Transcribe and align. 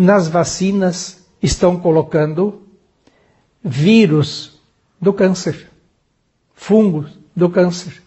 nas 0.00 0.28
vacinas 0.28 1.26
estão 1.42 1.78
colocando 1.78 2.62
vírus 3.62 4.58
do 4.98 5.12
câncer, 5.12 5.68
fungos 6.54 7.18
do 7.36 7.50
câncer. 7.50 8.02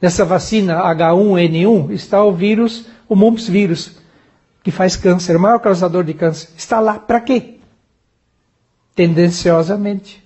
Nessa 0.00 0.24
vacina 0.24 0.82
H1N1 0.94 1.90
está 1.90 2.24
o 2.24 2.32
vírus, 2.32 2.86
o 3.06 3.14
mumps 3.14 3.46
vírus, 3.46 3.98
que 4.62 4.70
faz 4.70 4.96
câncer, 4.96 5.36
o 5.36 5.40
maior 5.40 5.58
causador 5.58 6.02
de 6.02 6.14
câncer. 6.14 6.48
Está 6.56 6.80
lá 6.80 6.98
para 6.98 7.20
quê? 7.20 7.56
Tendenciosamente. 8.94 10.24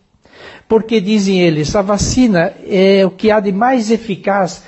Porque 0.69 1.01
dizem 1.01 1.41
eles, 1.41 1.75
a 1.75 1.83
vacina 1.83 2.55
é 2.65 3.05
o 3.05 3.11
que 3.11 3.33
há 3.33 3.41
de 3.41 3.51
mais 3.51 3.91
eficaz 3.91 4.63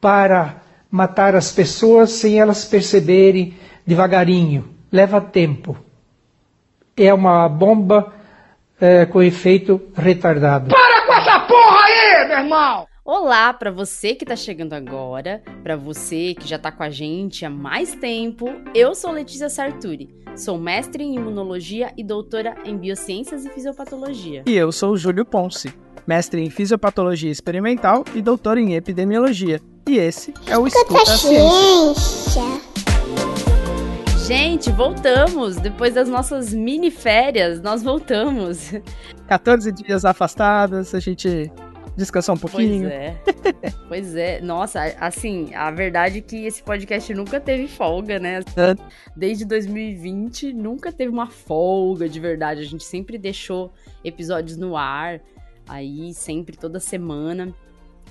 para 0.00 0.62
matar 0.88 1.34
as 1.34 1.50
pessoas 1.50 2.12
sem 2.12 2.38
elas 2.38 2.64
perceberem 2.64 3.54
devagarinho. 3.84 4.68
Leva 4.92 5.20
tempo. 5.20 5.87
É 6.98 7.14
uma 7.14 7.48
bomba 7.48 8.12
é, 8.80 9.06
com 9.06 9.22
efeito 9.22 9.80
retardado. 9.94 10.70
Para 10.70 11.06
com 11.06 11.12
essa 11.12 11.38
porra 11.40 11.84
aí, 11.84 12.26
meu 12.26 12.38
irmão! 12.38 12.86
Olá 13.04 13.54
para 13.54 13.70
você 13.70 14.16
que 14.16 14.24
está 14.24 14.34
chegando 14.34 14.72
agora, 14.72 15.40
para 15.62 15.76
você 15.76 16.34
que 16.34 16.46
já 16.46 16.56
está 16.56 16.72
com 16.72 16.82
a 16.82 16.90
gente 16.90 17.44
há 17.44 17.50
mais 17.50 17.94
tempo. 17.94 18.52
Eu 18.74 18.96
sou 18.96 19.12
Letícia 19.12 19.48
Sarturi, 19.48 20.10
sou 20.36 20.58
mestre 20.58 21.04
em 21.04 21.14
imunologia 21.14 21.92
e 21.96 22.02
doutora 22.02 22.56
em 22.64 22.76
biociências 22.76 23.44
e 23.46 23.50
fisiopatologia. 23.50 24.42
E 24.44 24.56
eu 24.56 24.72
sou 24.72 24.96
Júlio 24.96 25.24
Ponce, 25.24 25.72
mestre 26.04 26.42
em 26.42 26.50
fisiopatologia 26.50 27.30
experimental 27.30 28.04
e 28.12 28.20
doutor 28.20 28.58
em 28.58 28.74
epidemiologia. 28.74 29.60
E 29.88 29.98
esse 29.98 30.34
é 30.48 30.58
o 30.58 30.66
Escuta, 30.66 31.02
Escuta 31.02 31.12
a 31.12 31.16
Ciência. 31.16 32.42
Gente, 34.28 34.70
voltamos! 34.70 35.56
Depois 35.56 35.94
das 35.94 36.06
nossas 36.06 36.52
mini 36.52 36.90
férias, 36.90 37.62
nós 37.62 37.82
voltamos. 37.82 38.72
14 39.26 39.72
dias 39.72 40.04
afastados, 40.04 40.94
a 40.94 41.00
gente 41.00 41.50
descansar 41.96 42.36
um 42.36 42.38
pouquinho. 42.38 42.82
Pois 42.82 42.92
é. 42.92 43.22
pois 43.88 44.16
é. 44.16 44.40
Nossa, 44.42 44.82
assim, 45.00 45.54
a 45.54 45.70
verdade 45.70 46.18
é 46.18 46.20
que 46.20 46.44
esse 46.44 46.62
podcast 46.62 47.14
nunca 47.14 47.40
teve 47.40 47.68
folga, 47.68 48.18
né? 48.18 48.40
Desde 49.16 49.46
2020, 49.46 50.52
nunca 50.52 50.92
teve 50.92 51.10
uma 51.10 51.28
folga 51.30 52.06
de 52.06 52.20
verdade. 52.20 52.60
A 52.60 52.66
gente 52.66 52.84
sempre 52.84 53.16
deixou 53.16 53.72
episódios 54.04 54.58
no 54.58 54.76
ar, 54.76 55.22
aí, 55.66 56.12
sempre, 56.12 56.54
toda 56.54 56.78
semana. 56.78 57.54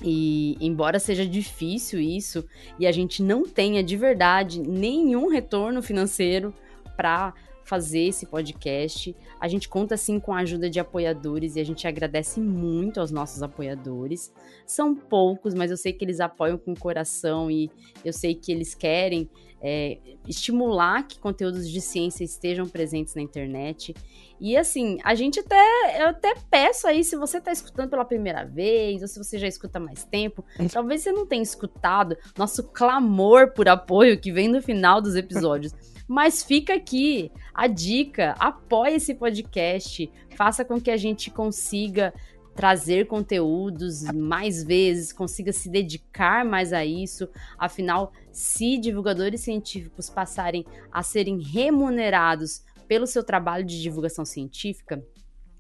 E 0.04 0.56
embora 0.60 1.00
seja 1.00 1.26
difícil 1.26 2.00
isso, 2.00 2.46
e 2.80 2.86
a 2.86 2.92
gente 2.92 3.24
não 3.24 3.44
tenha 3.44 3.84
de 3.84 3.98
verdade 3.98 4.62
nenhum 4.62 5.28
retorno 5.28 5.82
financeiro 5.82 6.54
para 6.96 7.34
fazer 7.68 8.08
esse 8.08 8.26
podcast. 8.26 9.14
A 9.40 9.48
gente 9.48 9.68
conta 9.68 9.98
sim 9.98 10.20
com 10.22 10.34
a 10.34 10.40
ajuda 10.40 10.70
de 10.70 10.80
apoiadores 10.80 11.56
e 11.56 11.60
a 11.60 11.66
gente 11.66 11.86
agradece 11.86 12.40
muito 12.40 13.00
aos 13.00 13.12
nossos 13.12 13.44
apoiadores. 13.44 14.34
São 14.66 14.96
poucos, 14.96 15.54
mas 15.54 15.70
eu 15.70 15.76
sei 15.76 15.92
que 15.92 16.06
eles 16.06 16.22
apoiam 16.22 16.58
com 16.58 16.74
coração 16.74 17.52
e 17.52 17.70
eu 18.06 18.14
sei 18.14 18.34
que 18.34 18.54
eles 18.54 18.74
querem 18.74 19.30
é, 19.62 19.98
estimular 20.28 21.08
que 21.08 21.20
conteúdos 21.20 21.70
de 21.70 21.82
ciência 21.82 22.24
estejam 22.24 22.68
presentes 22.68 23.16
na 23.16 23.22
internet. 23.22 23.96
E 24.40 24.56
assim, 24.56 25.00
a 25.04 25.16
gente 25.16 25.40
até, 25.40 26.02
eu 26.02 26.10
até 26.10 26.36
peço 26.50 26.88
aí, 26.88 27.04
se 27.04 27.16
você 27.16 27.40
está 27.40 27.52
escutando 27.52 27.90
pela 27.90 28.06
primeira 28.06 28.46
vez, 28.46 29.02
ou 29.02 29.08
se 29.08 29.18
você 29.18 29.38
já 29.40 29.48
escuta 29.48 29.80
mais 29.80 30.04
tempo, 30.04 30.46
talvez 30.72 31.02
você 31.02 31.12
não 31.12 31.26
tenha 31.26 31.42
escutado 31.42 32.16
nosso 32.38 32.64
clamor 32.64 33.54
por 33.54 33.68
apoio 33.68 34.20
que 34.20 34.32
vem 34.32 34.48
no 34.48 34.62
final 34.62 35.02
dos 35.02 35.16
episódios. 35.16 35.74
Mas 36.08 36.42
fica 36.42 36.74
aqui 36.76 37.32
a 37.54 37.68
dica: 37.68 38.34
apoie 38.40 38.96
esse 38.96 39.14
podcast, 39.14 40.10
faça 40.36 40.64
com 40.64 40.80
que 40.80 40.90
a 40.90 40.96
gente 40.96 41.30
consiga 41.30 42.14
trazer 42.58 43.06
conteúdos 43.06 44.02
mais 44.12 44.64
vezes, 44.64 45.14
consiga 45.14 45.54
se 45.54 45.70
dedicar 45.70 46.44
mais 46.44 46.74
a 46.74 46.84
isso. 46.84 47.30
Afinal, 47.56 48.12
se 48.32 48.80
divulgadores 48.80 49.42
científicos 49.42 50.10
passarem 50.10 50.66
a 50.92 51.04
serem 51.04 51.40
remunerados 51.40 52.64
pelo 52.88 53.06
seu 53.06 53.24
trabalho 53.24 53.64
de 53.64 53.80
divulgação 53.80 54.26
científica, 54.26 55.06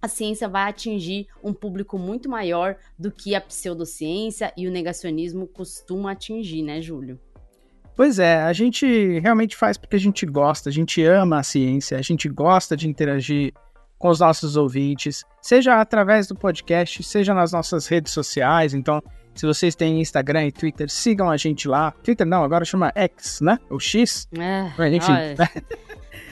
a 0.01 0.07
ciência 0.07 0.49
vai 0.49 0.67
atingir 0.67 1.27
um 1.43 1.53
público 1.53 1.99
muito 1.99 2.27
maior 2.27 2.75
do 2.97 3.11
que 3.11 3.35
a 3.35 3.41
pseudociência 3.41 4.51
e 4.57 4.67
o 4.67 4.71
negacionismo 4.71 5.45
costumam 5.45 6.07
atingir, 6.07 6.63
né, 6.63 6.81
Júlio? 6.81 7.19
Pois 7.95 8.17
é, 8.17 8.41
a 8.41 8.53
gente 8.53 9.19
realmente 9.19 9.55
faz 9.55 9.77
porque 9.77 9.95
a 9.95 9.99
gente 9.99 10.25
gosta, 10.25 10.69
a 10.69 10.71
gente 10.71 11.03
ama 11.03 11.39
a 11.39 11.43
ciência, 11.43 11.97
a 11.97 12.01
gente 12.01 12.27
gosta 12.27 12.75
de 12.75 12.87
interagir 12.87 13.53
com 13.97 14.09
os 14.09 14.19
nossos 14.19 14.55
ouvintes, 14.55 15.23
seja 15.41 15.79
através 15.81 16.27
do 16.27 16.35
podcast, 16.35 17.01
seja 17.03 17.33
nas 17.33 17.51
nossas 17.51 17.87
redes 17.87 18.13
sociais. 18.13 18.73
Então, 18.73 19.01
se 19.33 19.45
vocês 19.45 19.75
têm 19.75 20.01
Instagram 20.01 20.47
e 20.47 20.51
Twitter, 20.51 20.89
sigam 20.89 21.29
a 21.29 21.37
gente 21.37 21.67
lá. 21.67 21.91
Twitter 22.03 22.25
não, 22.25 22.43
agora 22.43 22.65
chama 22.65 22.91
X, 22.95 23.39
né? 23.41 23.59
O 23.69 23.79
X. 23.79 24.27
É, 24.37 24.89
enfim. 24.89 25.11
Olha, 25.11 25.35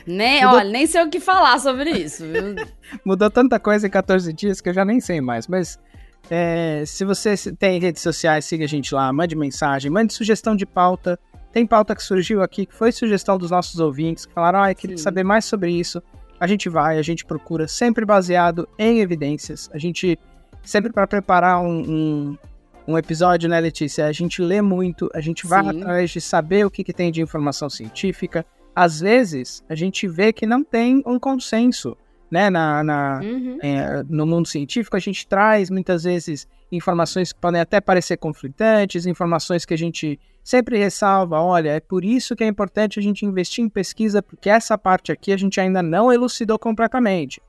nem, 0.06 0.44
Mudou... 0.44 0.60
olha, 0.60 0.70
nem 0.70 0.88
sei 0.88 1.04
o 1.04 1.10
que 1.10 1.20
falar 1.20 1.60
sobre 1.60 1.92
isso. 1.92 2.24
Viu? 2.26 2.56
Mudou 3.06 3.30
tanta 3.30 3.60
coisa 3.60 3.88
em 3.88 3.90
14 3.90 4.32
dias 4.34 4.62
que 4.62 4.70
eu 4.70 4.74
já 4.74 4.86
nem 4.86 5.00
sei 5.00 5.22
mais. 5.22 5.48
Mas 5.48 5.80
é, 6.30 6.84
se 6.86 7.06
você 7.06 7.36
tem 7.54 7.80
redes 7.80 8.02
sociais, 8.02 8.46
siga 8.46 8.66
a 8.66 8.68
gente 8.68 8.94
lá, 8.94 9.12
mande 9.12 9.36
mensagem, 9.36 9.92
mande 9.92 10.14
sugestão 10.14 10.56
de 10.56 10.66
pauta. 10.66 11.20
Tem 11.52 11.66
pauta 11.66 11.96
que 11.96 12.04
surgiu 12.04 12.42
aqui, 12.42 12.66
que 12.66 12.74
foi 12.74 12.92
sugestão 12.92 13.38
dos 13.38 13.52
nossos 13.52 13.80
ouvintes, 13.80 14.26
que 14.26 14.34
falaram, 14.34 14.62
ah, 14.62 14.72
eu 14.72 14.76
queria 14.76 14.98
Sim. 14.98 15.04
saber 15.04 15.24
mais 15.24 15.46
sobre 15.46 15.72
isso. 15.72 16.02
A 16.40 16.48
gente 16.48 16.70
vai, 16.70 16.98
a 16.98 17.02
gente 17.02 17.26
procura, 17.26 17.68
sempre 17.68 18.06
baseado 18.06 18.68
em 18.78 19.00
evidências. 19.00 19.70
A 19.74 19.78
gente, 19.78 20.20
sempre 20.64 20.92
para 20.92 21.08
preparar 21.08 21.62
um, 21.62 21.80
um, 21.80 22.38
um, 22.88 22.98
episódio, 22.98 23.50
né, 23.50 23.60
Letícia? 23.60 24.06
A 24.06 24.12
gente 24.12 24.42
lê 24.42 24.62
muito, 24.62 25.10
a 25.14 25.22
gente 25.22 25.48
vai 25.48 25.64
Sim. 25.64 25.82
atrás 25.82 26.12
de 26.12 26.22
saber 26.22 26.66
o 26.66 26.72
que, 26.72 26.84
que 26.84 26.94
tem 26.94 27.12
de 27.12 27.22
informação 27.22 27.70
científica. 27.70 28.46
Às 28.76 29.00
vezes, 29.00 29.64
a 29.70 29.76
gente 29.76 30.08
vê 30.08 30.34
que 30.34 30.46
não 30.46 30.64
tem 30.64 31.02
um 31.06 31.18
consenso 31.18 31.98
né, 32.30 32.50
na, 32.50 32.84
na 32.84 33.20
uhum. 33.24 33.58
é, 33.62 34.04
no 34.10 34.26
mundo 34.26 34.48
científico, 34.48 34.96
a 34.96 35.00
gente 35.00 35.28
traz 35.28 35.70
muitas 35.70 36.04
vezes 36.04 36.48
informações 36.72 37.32
que 37.32 37.40
podem 37.40 37.62
até 37.62 37.80
parecer 37.80 38.18
conflitantes, 38.18 39.06
informações 39.06 39.66
que 39.66 39.74
a 39.74 39.78
gente 39.78 40.20
sempre 40.44 40.78
ressalva, 40.78 41.40
olha, 41.40 41.70
é 41.70 41.80
por 41.80 42.04
isso 42.04 42.36
que 42.36 42.44
é 42.44 42.48
importante 42.48 43.00
a 43.00 43.02
gente 43.02 43.26
investir 43.26 43.64
em 43.64 43.70
pesquisa, 43.70 44.22
porque 44.22 44.50
essa 44.50 44.78
parte 44.78 45.12
aqui 45.12 45.32
a 45.32 45.38
gente 45.38 45.60
ainda 45.60 45.82
não 45.82 46.12
elucidou 46.12 46.60
completamente. 46.60 47.42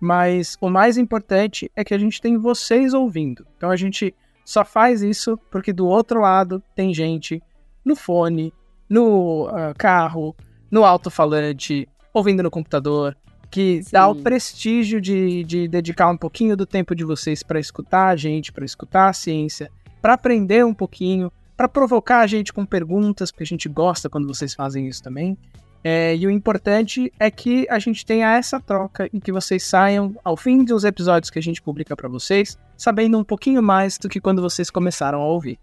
Mas 0.00 0.56
o 0.60 0.68
mais 0.68 0.98
importante 0.98 1.70
é 1.74 1.82
que 1.82 1.94
a 1.94 1.98
gente 1.98 2.20
tem 2.20 2.36
vocês 2.36 2.92
ouvindo. 2.92 3.46
Então 3.56 3.70
a 3.70 3.76
gente 3.76 4.14
só 4.44 4.64
faz 4.64 5.02
isso 5.02 5.38
porque 5.50 5.72
do 5.72 5.86
outro 5.86 6.20
lado 6.20 6.62
tem 6.74 6.92
gente 6.92 7.42
no 7.84 7.96
fone, 7.96 8.52
no 8.88 9.46
uh, 9.46 9.74
carro, 9.78 10.36
no 10.70 10.84
alto-falante, 10.84 11.88
ouvindo 12.12 12.42
no 12.42 12.50
computador, 12.50 13.16
que 13.54 13.84
Sim. 13.84 13.90
dá 13.92 14.08
o 14.08 14.16
prestígio 14.16 15.00
de, 15.00 15.44
de 15.44 15.68
dedicar 15.68 16.10
um 16.10 16.16
pouquinho 16.16 16.56
do 16.56 16.66
tempo 16.66 16.92
de 16.92 17.04
vocês 17.04 17.40
para 17.40 17.60
escutar 17.60 18.08
a 18.08 18.16
gente, 18.16 18.52
para 18.52 18.64
escutar 18.64 19.08
a 19.08 19.12
ciência, 19.12 19.70
para 20.02 20.14
aprender 20.14 20.66
um 20.66 20.74
pouquinho, 20.74 21.30
para 21.56 21.68
provocar 21.68 22.18
a 22.18 22.26
gente 22.26 22.52
com 22.52 22.66
perguntas, 22.66 23.30
porque 23.30 23.44
a 23.44 23.46
gente 23.46 23.68
gosta 23.68 24.10
quando 24.10 24.26
vocês 24.26 24.54
fazem 24.54 24.88
isso 24.88 25.00
também. 25.00 25.38
É, 25.84 26.16
e 26.16 26.26
o 26.26 26.30
importante 26.30 27.12
é 27.16 27.30
que 27.30 27.64
a 27.70 27.78
gente 27.78 28.04
tenha 28.04 28.34
essa 28.34 28.58
troca 28.58 29.08
e 29.12 29.20
que 29.20 29.30
vocês 29.30 29.62
saiam 29.62 30.16
ao 30.24 30.36
fim 30.36 30.64
dos 30.64 30.82
episódios 30.82 31.30
que 31.30 31.38
a 31.38 31.42
gente 31.42 31.62
publica 31.62 31.94
para 31.94 32.08
vocês, 32.08 32.58
sabendo 32.76 33.16
um 33.16 33.22
pouquinho 33.22 33.62
mais 33.62 33.98
do 33.98 34.08
que 34.08 34.20
quando 34.20 34.42
vocês 34.42 34.68
começaram 34.68 35.22
a 35.22 35.26
ouvir. 35.26 35.60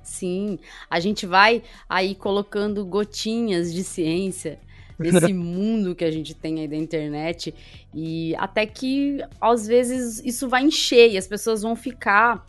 Sim, 0.00 0.60
a 0.88 1.00
gente 1.00 1.26
vai 1.26 1.64
aí 1.88 2.14
colocando 2.14 2.86
gotinhas 2.86 3.74
de 3.74 3.82
ciência 3.82 4.60
nesse 5.00 5.32
mundo 5.34 5.94
que 5.94 6.04
a 6.04 6.10
gente 6.10 6.34
tem 6.34 6.60
aí 6.60 6.68
da 6.68 6.76
internet 6.76 7.54
e 7.94 8.34
até 8.36 8.66
que 8.66 9.18
às 9.40 9.66
vezes 9.66 10.22
isso 10.24 10.48
vai 10.48 10.62
encher 10.64 11.10
e 11.10 11.18
as 11.18 11.26
pessoas 11.26 11.62
vão 11.62 11.74
ficar 11.74 12.46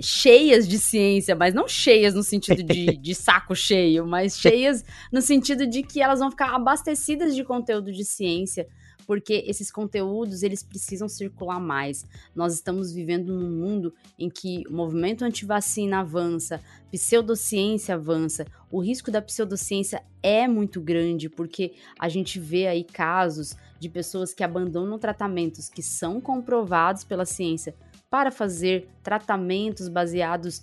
cheias 0.00 0.66
de 0.66 0.78
ciência, 0.78 1.34
mas 1.34 1.54
não 1.54 1.68
cheias 1.68 2.14
no 2.14 2.22
sentido 2.22 2.62
de, 2.62 2.86
de 2.98 3.14
saco 3.14 3.54
cheio, 3.54 4.06
mas 4.06 4.38
cheias 4.38 4.84
no 5.12 5.20
sentido 5.20 5.66
de 5.66 5.82
que 5.82 6.00
elas 6.00 6.20
vão 6.20 6.30
ficar 6.30 6.54
abastecidas 6.54 7.34
de 7.34 7.44
conteúdo 7.44 7.92
de 7.92 8.04
ciência, 8.04 8.66
porque 9.06 9.44
esses 9.46 9.70
conteúdos 9.70 10.42
eles 10.42 10.62
precisam 10.62 11.08
circular 11.08 11.60
mais. 11.60 12.04
Nós 12.34 12.54
estamos 12.54 12.92
vivendo 12.92 13.32
num 13.32 13.50
mundo 13.50 13.94
em 14.18 14.28
que 14.28 14.64
o 14.68 14.72
movimento 14.72 15.24
antivacina 15.24 16.00
avança, 16.00 16.60
pseudociência 16.90 17.94
avança. 17.94 18.46
O 18.70 18.80
risco 18.80 19.10
da 19.10 19.22
pseudociência 19.22 20.02
é 20.22 20.48
muito 20.48 20.80
grande, 20.80 21.28
porque 21.28 21.74
a 21.98 22.08
gente 22.08 22.40
vê 22.40 22.66
aí 22.66 22.84
casos 22.84 23.56
de 23.78 23.88
pessoas 23.88 24.32
que 24.32 24.42
abandonam 24.42 24.98
tratamentos 24.98 25.68
que 25.68 25.82
são 25.82 26.20
comprovados 26.20 27.04
pela 27.04 27.24
ciência 27.24 27.74
para 28.14 28.30
fazer 28.30 28.88
tratamentos 29.02 29.88
baseados, 29.88 30.62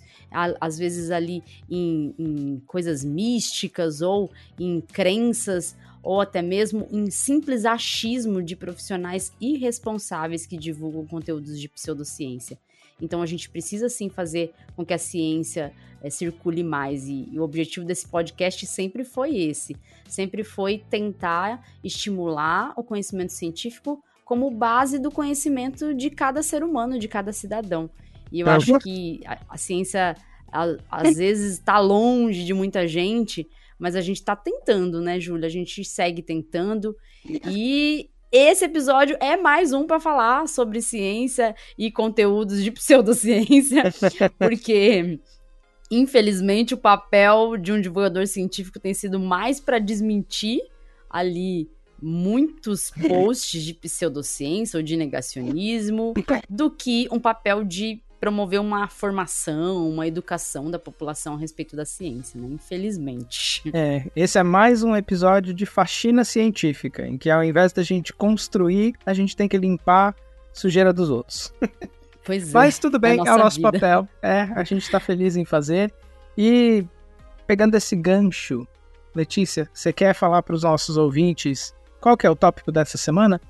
às 0.58 0.78
vezes, 0.78 1.10
ali 1.10 1.44
em, 1.70 2.14
em 2.18 2.62
coisas 2.66 3.04
místicas 3.04 4.00
ou 4.00 4.30
em 4.58 4.80
crenças 4.80 5.76
ou 6.02 6.20
até 6.20 6.42
mesmo 6.42 6.88
em 6.90 7.10
simples 7.10 7.64
achismo 7.64 8.42
de 8.42 8.56
profissionais 8.56 9.32
irresponsáveis 9.40 10.46
que 10.46 10.56
divulgam 10.56 11.06
conteúdos 11.06 11.60
de 11.60 11.68
pseudociência. 11.68 12.58
Então 13.00 13.22
a 13.22 13.26
gente 13.26 13.48
precisa 13.48 13.88
sim 13.88 14.08
fazer 14.08 14.52
com 14.76 14.84
que 14.84 14.94
a 14.94 14.98
ciência 14.98 15.72
é, 16.02 16.10
circule 16.10 16.62
mais. 16.62 17.08
E, 17.08 17.28
e, 17.32 17.38
o 17.38 17.42
objetivo 17.42 17.86
desse 17.86 18.06
podcast 18.06 18.66
sempre 18.66 19.04
foi 19.04 19.36
esse: 19.36 19.76
sempre 20.08 20.44
foi 20.44 20.78
tentar 20.90 21.66
estimular 21.82 22.72
o 22.76 22.82
conhecimento 22.82 23.32
científico 23.32 24.02
como 24.24 24.50
base 24.50 24.98
do 24.98 25.10
conhecimento 25.10 25.94
de 25.94 26.10
cada 26.10 26.42
ser 26.42 26.62
humano, 26.62 26.98
de 26.98 27.08
cada 27.08 27.32
cidadão. 27.32 27.90
E 28.30 28.40
eu 28.40 28.48
acho 28.48 28.78
que 28.78 29.20
a, 29.26 29.38
a 29.48 29.58
ciência 29.58 30.16
a, 30.50 30.76
às 30.90 31.16
vezes 31.18 31.54
está 31.54 31.78
longe 31.78 32.44
de 32.44 32.54
muita 32.54 32.86
gente, 32.86 33.48
mas 33.82 33.96
a 33.96 34.00
gente 34.00 34.18
está 34.18 34.36
tentando, 34.36 35.00
né, 35.00 35.18
Júlia? 35.18 35.48
A 35.48 35.50
gente 35.50 35.84
segue 35.84 36.22
tentando. 36.22 36.96
E 37.50 38.08
esse 38.30 38.64
episódio 38.64 39.16
é 39.18 39.36
mais 39.36 39.72
um 39.72 39.88
para 39.88 39.98
falar 39.98 40.46
sobre 40.46 40.80
ciência 40.80 41.52
e 41.76 41.90
conteúdos 41.90 42.62
de 42.62 42.70
pseudociência, 42.70 43.82
porque 44.38 45.18
infelizmente 45.90 46.74
o 46.74 46.78
papel 46.78 47.56
de 47.56 47.72
um 47.72 47.80
divulgador 47.80 48.24
científico 48.28 48.78
tem 48.78 48.94
sido 48.94 49.18
mais 49.18 49.58
para 49.58 49.80
desmentir 49.80 50.60
ali 51.10 51.68
muitos 52.00 52.92
posts 53.08 53.64
de 53.64 53.74
pseudociência 53.74 54.76
ou 54.76 54.82
de 54.82 54.96
negacionismo 54.96 56.14
do 56.48 56.70
que 56.70 57.08
um 57.10 57.18
papel 57.18 57.64
de 57.64 58.00
promover 58.22 58.60
uma 58.60 58.86
formação, 58.86 59.90
uma 59.90 60.06
educação 60.06 60.70
da 60.70 60.78
população 60.78 61.34
a 61.34 61.36
respeito 61.36 61.74
da 61.74 61.84
ciência, 61.84 62.40
né? 62.40 62.46
Infelizmente. 62.52 63.60
É, 63.74 64.08
esse 64.14 64.38
é 64.38 64.42
mais 64.42 64.82
um 64.82 64.94
episódio 64.94 65.52
de 65.52 65.66
faxina 65.66 66.24
científica, 66.24 67.06
em 67.06 67.16
que 67.16 67.30
ao 67.30 67.42
invés 67.42 67.72
da 67.72 67.82
gente 67.82 68.12
construir, 68.12 68.94
a 69.04 69.14
gente 69.14 69.34
tem 69.34 69.48
que 69.48 69.56
limpar 69.56 70.14
sujeira 70.52 70.92
dos 70.92 71.10
outros. 71.10 71.52
Pois 72.24 72.50
é. 72.50 72.52
Mas 72.52 72.78
tudo 72.78 73.00
bem, 73.00 73.18
é 73.18 73.34
o 73.34 73.36
nosso 73.36 73.56
vida. 73.56 73.72
papel. 73.72 74.08
É, 74.22 74.42
a 74.54 74.62
gente 74.62 74.88
tá 74.88 75.00
feliz 75.00 75.34
em 75.34 75.44
fazer. 75.44 75.92
E 76.38 76.86
pegando 77.48 77.74
esse 77.74 77.96
gancho, 77.96 78.64
Letícia, 79.12 79.68
você 79.74 79.92
quer 79.92 80.14
falar 80.14 80.40
para 80.44 80.54
os 80.54 80.62
nossos 80.62 80.96
ouvintes 80.96 81.74
qual 82.00 82.16
que 82.16 82.24
é 82.24 82.30
o 82.30 82.36
tópico 82.36 82.70
dessa 82.70 82.96
semana? 82.96 83.40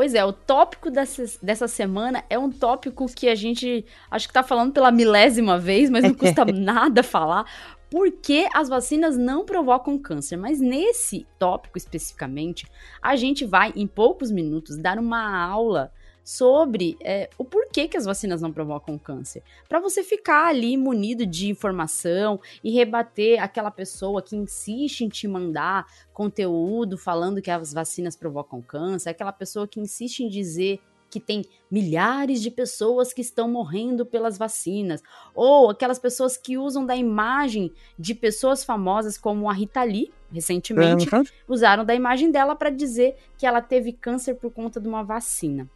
Pois 0.00 0.14
é, 0.14 0.24
o 0.24 0.32
tópico 0.32 0.90
dessa, 0.90 1.22
dessa 1.42 1.68
semana 1.68 2.24
é 2.30 2.38
um 2.38 2.50
tópico 2.50 3.04
que 3.14 3.28
a 3.28 3.34
gente 3.34 3.84
acho 4.10 4.28
que 4.28 4.32
tá 4.32 4.42
falando 4.42 4.72
pela 4.72 4.90
milésima 4.90 5.58
vez, 5.58 5.90
mas 5.90 6.02
não 6.04 6.14
custa 6.14 6.42
nada 6.50 7.02
falar. 7.02 7.44
Por 7.90 8.10
que 8.10 8.48
as 8.54 8.70
vacinas 8.70 9.18
não 9.18 9.44
provocam 9.44 9.98
câncer? 9.98 10.38
Mas 10.38 10.58
nesse 10.58 11.26
tópico 11.38 11.76
especificamente, 11.76 12.66
a 13.02 13.14
gente 13.14 13.44
vai, 13.44 13.74
em 13.76 13.86
poucos 13.86 14.30
minutos, 14.30 14.78
dar 14.78 14.98
uma 14.98 15.46
aula 15.46 15.92
sobre 16.30 16.96
é, 17.02 17.28
o 17.36 17.44
porquê 17.44 17.88
que 17.88 17.96
as 17.96 18.04
vacinas 18.04 18.40
não 18.40 18.52
provocam 18.52 18.96
câncer. 18.96 19.42
Para 19.68 19.80
você 19.80 20.04
ficar 20.04 20.46
ali 20.46 20.76
munido 20.76 21.26
de 21.26 21.50
informação 21.50 22.40
e 22.62 22.70
rebater 22.70 23.42
aquela 23.42 23.70
pessoa 23.70 24.22
que 24.22 24.36
insiste 24.36 25.00
em 25.00 25.08
te 25.08 25.26
mandar 25.26 25.84
conteúdo 26.12 26.96
falando 26.96 27.42
que 27.42 27.50
as 27.50 27.72
vacinas 27.72 28.14
provocam 28.14 28.62
câncer, 28.62 29.10
aquela 29.10 29.32
pessoa 29.32 29.66
que 29.66 29.80
insiste 29.80 30.20
em 30.20 30.28
dizer 30.28 30.78
que 31.10 31.18
tem 31.18 31.44
milhares 31.68 32.40
de 32.40 32.48
pessoas 32.48 33.12
que 33.12 33.20
estão 33.20 33.50
morrendo 33.50 34.06
pelas 34.06 34.38
vacinas, 34.38 35.02
ou 35.34 35.70
aquelas 35.70 35.98
pessoas 35.98 36.36
que 36.36 36.56
usam 36.56 36.86
da 36.86 36.94
imagem 36.94 37.72
de 37.98 38.14
pessoas 38.14 38.62
famosas 38.62 39.18
como 39.18 39.50
a 39.50 39.52
Rita 39.52 39.82
Lee, 39.82 40.12
recentemente, 40.32 41.08
usaram 41.48 41.84
da 41.84 41.92
imagem 41.92 42.30
dela 42.30 42.54
para 42.54 42.70
dizer 42.70 43.16
que 43.36 43.44
ela 43.44 43.60
teve 43.60 43.92
câncer 43.92 44.34
por 44.34 44.52
conta 44.52 44.80
de 44.80 44.86
uma 44.86 45.02
vacina. 45.02 45.68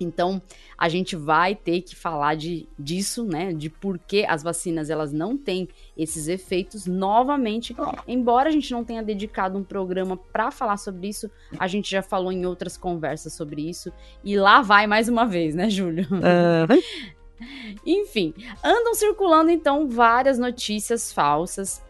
Então, 0.00 0.40
a 0.78 0.88
gente 0.88 1.14
vai 1.14 1.54
ter 1.54 1.82
que 1.82 1.94
falar 1.94 2.34
de, 2.34 2.66
disso, 2.78 3.24
né? 3.24 3.52
De 3.52 3.68
por 3.68 3.98
que 3.98 4.24
as 4.24 4.42
vacinas 4.42 4.88
elas 4.88 5.12
não 5.12 5.36
têm 5.36 5.68
esses 5.96 6.26
efeitos 6.26 6.86
novamente. 6.86 7.76
Embora 8.08 8.48
a 8.48 8.52
gente 8.52 8.72
não 8.72 8.82
tenha 8.82 9.02
dedicado 9.02 9.58
um 9.58 9.62
programa 9.62 10.16
para 10.16 10.50
falar 10.50 10.78
sobre 10.78 11.08
isso, 11.08 11.30
a 11.58 11.66
gente 11.66 11.90
já 11.90 12.02
falou 12.02 12.32
em 12.32 12.46
outras 12.46 12.76
conversas 12.76 13.34
sobre 13.34 13.68
isso. 13.68 13.92
E 14.24 14.36
lá 14.38 14.62
vai 14.62 14.86
mais 14.86 15.08
uma 15.08 15.26
vez, 15.26 15.54
né, 15.54 15.68
Júlio? 15.68 16.06
Enfim, 17.86 18.34
andam 18.62 18.94
circulando 18.94 19.50
então 19.50 19.88
várias 19.88 20.38
notícias 20.38 21.12
falsas 21.12 21.82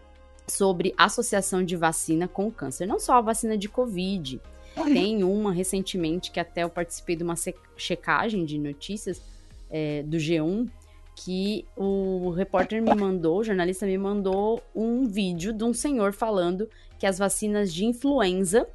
sobre 0.47 0.95
associação 0.97 1.65
de 1.65 1.77
vacina 1.77 2.29
com 2.29 2.51
câncer. 2.51 2.87
Não 2.87 2.99
só 2.99 3.15
a 3.15 3.21
vacina 3.21 3.57
de 3.57 3.69
Covid. 3.69 4.41
Tem 4.75 5.23
uma 5.25 5.53
recentemente 5.53 6.31
que 6.31 6.41
até 6.41 6.63
eu 6.63 6.71
participei 6.71 7.17
de 7.17 7.23
uma 7.23 7.35
checagem 7.77 8.45
de 8.45 8.59
notícias 8.59 9.23
é, 9.71 10.03
do 10.03 10.17
G1 10.17 10.69
que 11.17 11.67
o 11.77 12.31
repórter 12.31 12.81
me 12.81 12.95
mandou, 12.95 13.39
o 13.39 13.45
jornalista 13.45 13.85
me 13.85 13.99
mandou 13.99 14.63
um 14.75 15.07
vídeo 15.07 15.53
de 15.53 15.65
um 15.65 15.75
senhor 15.75 16.15
falando 16.15 16.69
que 16.99 17.07
as 17.07 17.19
vacinas 17.19 17.75
de 17.75 17.85
influenza 17.85 18.67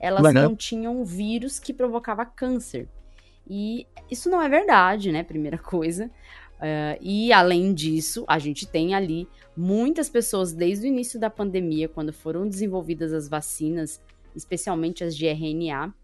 elas 0.00 0.20
Legal. 0.20 0.50
continham 0.50 1.04
vírus 1.04 1.60
que 1.60 1.72
provocava 1.72 2.26
câncer. 2.26 2.88
E 3.48 3.86
isso 4.10 4.28
não 4.28 4.42
é 4.42 4.48
verdade, 4.48 5.12
né? 5.12 5.22
Primeira 5.22 5.56
coisa. 5.56 6.06
Uh, 6.58 6.98
e 7.00 7.32
além 7.32 7.72
disso, 7.72 8.24
a 8.26 8.38
gente 8.38 8.66
tem 8.66 8.94
ali 8.94 9.28
muitas 9.56 10.08
pessoas 10.08 10.52
desde 10.52 10.86
o 10.86 10.88
início 10.88 11.20
da 11.20 11.30
pandemia, 11.30 11.88
quando 11.88 12.12
foram 12.12 12.48
desenvolvidas 12.48 13.12
as 13.12 13.28
vacinas 13.28 14.00
especialmente 14.34 15.04
as 15.04 15.16
de 15.16 15.26
RNA, 15.26 15.94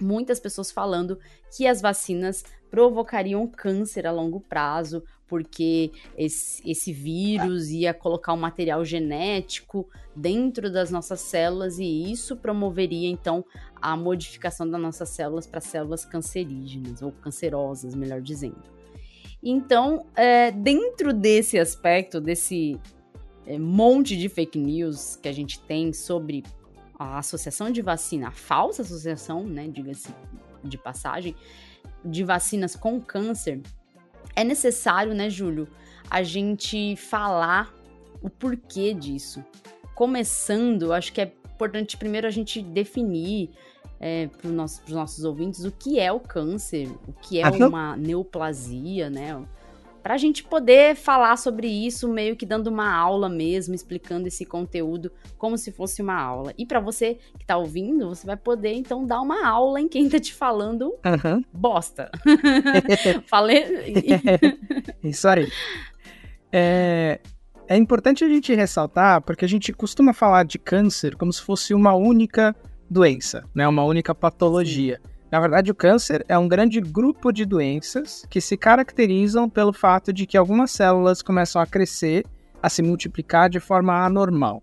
muitas 0.00 0.40
pessoas 0.40 0.70
falando 0.70 1.18
que 1.54 1.66
as 1.66 1.80
vacinas 1.80 2.44
provocariam 2.70 3.46
câncer 3.46 4.06
a 4.06 4.12
longo 4.12 4.40
prazo, 4.40 5.04
porque 5.28 5.92
esse, 6.16 6.62
esse, 6.70 6.92
vírus 6.92 7.68
ia 7.68 7.92
colocar 7.92 8.32
um 8.32 8.38
material 8.38 8.84
genético 8.84 9.88
dentro 10.16 10.70
das 10.70 10.90
nossas 10.90 11.20
células 11.20 11.78
e 11.78 12.10
isso 12.10 12.36
promoveria 12.36 13.08
então 13.08 13.44
a 13.80 13.96
modificação 13.96 14.68
das 14.68 14.80
nossas 14.80 15.10
células 15.10 15.46
para 15.46 15.60
células 15.60 16.04
cancerígenas 16.04 17.02
ou 17.02 17.12
cancerosas, 17.12 17.94
melhor 17.94 18.20
dizendo. 18.20 18.62
Então, 19.42 20.06
é, 20.14 20.50
dentro 20.50 21.12
desse 21.12 21.58
aspecto, 21.58 22.20
desse 22.20 22.78
é, 23.46 23.58
monte 23.58 24.16
de 24.16 24.28
fake 24.28 24.58
news 24.58 25.16
que 25.16 25.28
a 25.28 25.32
gente 25.32 25.60
tem 25.60 25.92
sobre 25.92 26.44
a 26.98 27.18
associação 27.18 27.70
de 27.70 27.82
vacina, 27.82 28.28
a 28.28 28.32
falsa 28.32 28.82
associação, 28.82 29.44
né, 29.44 29.68
diga-se 29.68 30.14
de 30.62 30.78
passagem, 30.78 31.34
de 32.04 32.24
vacinas 32.24 32.76
com 32.76 33.00
câncer, 33.00 33.60
é 34.34 34.44
necessário, 34.44 35.14
né, 35.14 35.28
Júlio, 35.28 35.68
a 36.10 36.22
gente 36.22 36.96
falar 36.96 37.74
o 38.22 38.30
porquê 38.30 38.94
disso. 38.94 39.44
Começando, 39.94 40.92
acho 40.92 41.12
que 41.12 41.20
é 41.20 41.32
importante 41.44 41.96
primeiro 41.96 42.26
a 42.26 42.30
gente 42.30 42.62
definir 42.62 43.50
é, 44.00 44.26
para 44.26 44.48
os 44.48 44.52
nossos, 44.52 44.88
nossos 44.88 45.24
ouvintes 45.24 45.64
o 45.64 45.70
que 45.70 45.98
é 45.98 46.10
o 46.10 46.18
câncer, 46.18 46.88
o 47.06 47.12
que 47.12 47.40
é 47.40 47.48
uma 47.48 47.96
neoplasia, 47.96 49.08
né? 49.08 49.40
Para 50.02 50.14
a 50.14 50.18
gente 50.18 50.42
poder 50.42 50.96
falar 50.96 51.36
sobre 51.36 51.68
isso, 51.68 52.08
meio 52.08 52.34
que 52.34 52.44
dando 52.44 52.66
uma 52.66 52.92
aula 52.92 53.28
mesmo, 53.28 53.74
explicando 53.74 54.26
esse 54.26 54.44
conteúdo 54.44 55.12
como 55.38 55.56
se 55.56 55.70
fosse 55.70 56.02
uma 56.02 56.20
aula. 56.20 56.52
E 56.58 56.66
para 56.66 56.80
você 56.80 57.14
que 57.38 57.44
está 57.44 57.56
ouvindo, 57.56 58.08
você 58.08 58.26
vai 58.26 58.36
poder 58.36 58.72
então 58.72 59.06
dar 59.06 59.20
uma 59.20 59.46
aula 59.46 59.80
em 59.80 59.88
quem 59.88 60.06
está 60.06 60.18
te 60.18 60.34
falando 60.34 60.94
uhum. 61.04 61.44
bosta. 61.52 62.10
Falei. 63.26 63.64
isso 65.04 65.28
aí. 65.28 65.48
É, 66.50 67.20
é 67.68 67.76
importante 67.76 68.24
a 68.24 68.28
gente 68.28 68.54
ressaltar, 68.54 69.22
porque 69.22 69.44
a 69.44 69.48
gente 69.48 69.72
costuma 69.72 70.12
falar 70.12 70.44
de 70.44 70.58
câncer 70.58 71.16
como 71.16 71.32
se 71.32 71.40
fosse 71.40 71.72
uma 71.72 71.94
única 71.94 72.54
doença, 72.90 73.44
né? 73.54 73.66
Uma 73.66 73.84
única 73.84 74.14
patologia. 74.14 75.00
Sim. 75.02 75.11
Na 75.32 75.40
verdade, 75.40 75.70
o 75.70 75.74
câncer 75.74 76.22
é 76.28 76.36
um 76.36 76.46
grande 76.46 76.78
grupo 76.78 77.32
de 77.32 77.46
doenças 77.46 78.26
que 78.28 78.38
se 78.38 78.54
caracterizam 78.54 79.48
pelo 79.48 79.72
fato 79.72 80.12
de 80.12 80.26
que 80.26 80.36
algumas 80.36 80.70
células 80.70 81.22
começam 81.22 81.62
a 81.62 81.66
crescer, 81.66 82.26
a 82.62 82.68
se 82.68 82.82
multiplicar 82.82 83.48
de 83.48 83.58
forma 83.58 84.04
anormal. 84.04 84.62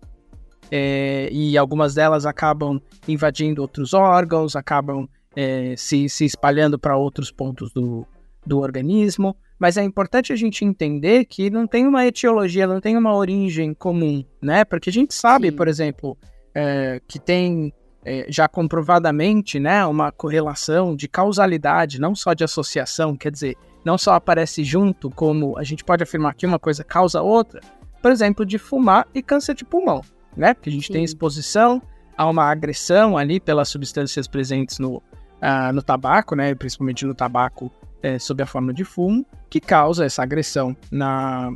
É, 0.70 1.28
e 1.32 1.58
algumas 1.58 1.94
delas 1.94 2.24
acabam 2.24 2.80
invadindo 3.08 3.62
outros 3.62 3.92
órgãos, 3.92 4.54
acabam 4.54 5.08
é, 5.34 5.74
se, 5.76 6.08
se 6.08 6.24
espalhando 6.24 6.78
para 6.78 6.96
outros 6.96 7.32
pontos 7.32 7.72
do, 7.72 8.06
do 8.46 8.60
organismo. 8.60 9.36
Mas 9.58 9.76
é 9.76 9.82
importante 9.82 10.32
a 10.32 10.36
gente 10.36 10.64
entender 10.64 11.24
que 11.24 11.50
não 11.50 11.66
tem 11.66 11.84
uma 11.84 12.06
etiologia, 12.06 12.68
não 12.68 12.80
tem 12.80 12.96
uma 12.96 13.12
origem 13.16 13.74
comum, 13.74 14.24
né? 14.40 14.64
Porque 14.64 14.88
a 14.88 14.92
gente 14.92 15.14
sabe, 15.14 15.50
Sim. 15.50 15.56
por 15.56 15.66
exemplo, 15.66 16.16
é, 16.54 17.00
que 17.08 17.18
tem 17.18 17.72
é, 18.04 18.26
já 18.28 18.48
comprovadamente, 18.48 19.58
né, 19.58 19.84
uma 19.86 20.10
correlação 20.10 20.96
de 20.96 21.08
causalidade, 21.08 22.00
não 22.00 22.14
só 22.14 22.32
de 22.32 22.44
associação, 22.44 23.16
quer 23.16 23.30
dizer, 23.30 23.56
não 23.84 23.98
só 23.98 24.14
aparece 24.14 24.64
junto, 24.64 25.10
como 25.10 25.58
a 25.58 25.64
gente 25.64 25.84
pode 25.84 26.02
afirmar 26.02 26.34
que 26.34 26.46
uma 26.46 26.58
coisa 26.58 26.84
causa 26.84 27.22
outra, 27.22 27.60
por 28.00 28.10
exemplo, 28.10 28.44
de 28.44 28.58
fumar 28.58 29.06
e 29.14 29.22
câncer 29.22 29.54
de 29.54 29.64
pulmão, 29.64 30.02
né? 30.36 30.54
Porque 30.54 30.70
a 30.70 30.72
gente 30.72 30.86
Sim. 30.86 30.94
tem 30.94 31.04
exposição 31.04 31.82
há 32.16 32.26
uma 32.28 32.44
agressão 32.44 33.16
ali 33.16 33.40
pelas 33.40 33.68
substâncias 33.68 34.28
presentes 34.28 34.78
no, 34.78 34.96
uh, 34.96 35.72
no 35.72 35.82
tabaco, 35.82 36.34
né, 36.34 36.54
principalmente 36.54 37.06
no 37.06 37.14
tabaco 37.14 37.72
é, 38.02 38.18
sob 38.18 38.42
a 38.42 38.46
forma 38.46 38.74
de 38.74 38.84
fumo, 38.84 39.24
que 39.48 39.60
causa 39.60 40.04
essa 40.04 40.22
agressão 40.22 40.76
na, 40.90 41.52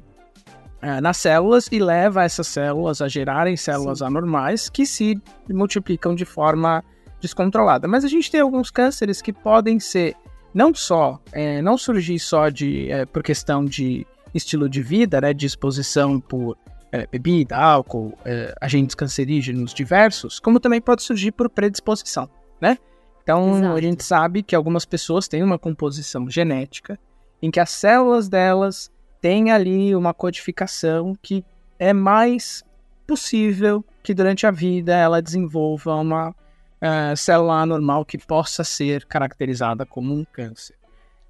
uh, 0.84 1.00
nas 1.00 1.16
células 1.16 1.68
e 1.72 1.78
leva 1.78 2.22
essas 2.22 2.46
células 2.46 3.00
a 3.00 3.08
gerarem 3.08 3.56
células 3.56 3.98
Sim. 3.98 4.04
anormais 4.04 4.68
que 4.68 4.84
se 4.84 5.20
multiplicam 5.48 6.14
de 6.14 6.24
forma 6.24 6.84
descontrolada. 7.20 7.88
Mas 7.88 8.04
a 8.04 8.08
gente 8.08 8.30
tem 8.30 8.40
alguns 8.40 8.70
cânceres 8.70 9.22
que 9.22 9.32
podem 9.32 9.80
ser 9.80 10.14
não 10.52 10.72
só, 10.74 11.18
é, 11.32 11.60
não 11.60 11.76
surgir 11.76 12.18
só 12.18 12.48
de, 12.48 12.90
é, 12.90 13.04
por 13.06 13.22
questão 13.22 13.64
de 13.64 14.06
estilo 14.32 14.68
de 14.68 14.82
vida, 14.82 15.20
né, 15.20 15.32
de 15.32 15.46
exposição 15.46 16.20
por 16.20 16.56
é, 16.92 17.06
bebida, 17.06 17.56
álcool, 17.56 18.16
é, 18.24 18.54
agentes 18.60 18.94
cancerígenos 18.94 19.74
diversos, 19.74 20.38
como 20.38 20.60
também 20.60 20.80
pode 20.80 21.02
surgir 21.02 21.32
por 21.32 21.48
predisposição, 21.48 22.28
né? 22.60 22.78
Então, 23.22 23.56
Exato. 23.58 23.76
a 23.76 23.80
gente 23.80 24.04
sabe 24.04 24.42
que 24.42 24.54
algumas 24.54 24.84
pessoas 24.84 25.26
têm 25.26 25.42
uma 25.42 25.58
composição 25.58 26.28
genética 26.28 26.98
em 27.42 27.50
que 27.50 27.58
as 27.58 27.70
células 27.70 28.28
delas 28.28 28.92
têm 29.24 29.50
ali 29.50 29.96
uma 29.96 30.12
codificação 30.12 31.16
que 31.22 31.42
é 31.78 31.94
mais 31.94 32.62
possível 33.06 33.82
que 34.02 34.12
durante 34.12 34.46
a 34.46 34.50
vida 34.50 34.94
ela 34.94 35.22
desenvolva 35.22 35.94
uma 35.94 36.28
uh, 36.28 37.16
célula 37.16 37.62
anormal 37.62 38.04
que 38.04 38.18
possa 38.18 38.62
ser 38.62 39.06
caracterizada 39.06 39.86
como 39.86 40.12
um 40.12 40.26
câncer. 40.30 40.76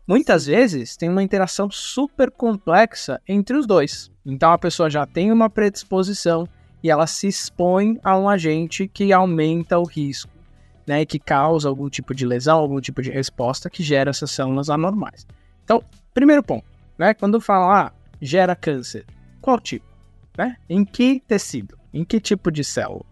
Muitas 0.08 0.46
vezes 0.46 0.96
tem 0.96 1.08
uma 1.08 1.22
interação 1.22 1.70
super 1.70 2.32
complexa 2.32 3.22
entre 3.28 3.56
os 3.56 3.64
dois. 3.64 4.10
Então 4.26 4.50
a 4.50 4.58
pessoa 4.58 4.90
já 4.90 5.06
tem 5.06 5.30
uma 5.30 5.48
predisposição 5.48 6.48
e 6.82 6.90
ela 6.90 7.06
se 7.06 7.28
expõe 7.28 8.00
a 8.02 8.18
um 8.18 8.28
agente 8.28 8.88
que 8.88 9.12
aumenta 9.12 9.78
o 9.78 9.84
risco, 9.84 10.32
né, 10.84 11.04
que 11.04 11.20
causa 11.20 11.68
algum 11.68 11.88
tipo 11.88 12.12
de 12.12 12.26
lesão, 12.26 12.58
algum 12.58 12.80
tipo 12.80 13.00
de 13.00 13.12
resposta 13.12 13.70
que 13.70 13.84
gera 13.84 14.10
essas 14.10 14.32
células 14.32 14.68
anormais. 14.68 15.24
Então, 15.62 15.80
primeiro 16.12 16.42
ponto, 16.42 16.73
né, 16.98 17.14
quando 17.14 17.40
fala 17.40 17.86
ah, 17.86 17.92
gera 18.20 18.54
câncer, 18.54 19.04
qual 19.40 19.60
tipo, 19.60 19.86
né? 20.36 20.56
Em 20.68 20.84
que 20.84 21.20
tecido? 21.26 21.78
Em 21.92 22.04
que 22.04 22.20
tipo 22.20 22.50
de 22.50 22.64
célula? 22.64 23.04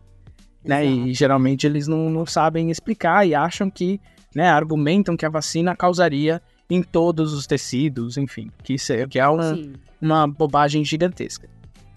Né? 0.65 0.85
E 0.87 1.15
geralmente 1.15 1.67
eles 1.67 1.89
não, 1.89 2.09
não 2.09 2.25
sabem 2.25 2.71
explicar 2.71 3.27
e 3.27 3.35
acham 3.35 3.69
que, 3.69 4.01
né, 4.35 4.49
argumentam 4.49 5.17
que 5.17 5.27
a 5.27 5.29
vacina 5.29 5.75
causaria 5.75 6.41
em 6.71 6.83
todos 6.83 7.33
os 7.33 7.47
tecidos, 7.47 8.17
enfim, 8.17 8.51
que, 8.63 8.75
isso 8.75 8.93
é, 8.93 9.07
que 9.07 9.19
é 9.19 9.29
uma, 9.29 9.59
uma 10.01 10.27
bobagem 10.27 10.85
gigantesca. 10.85 11.49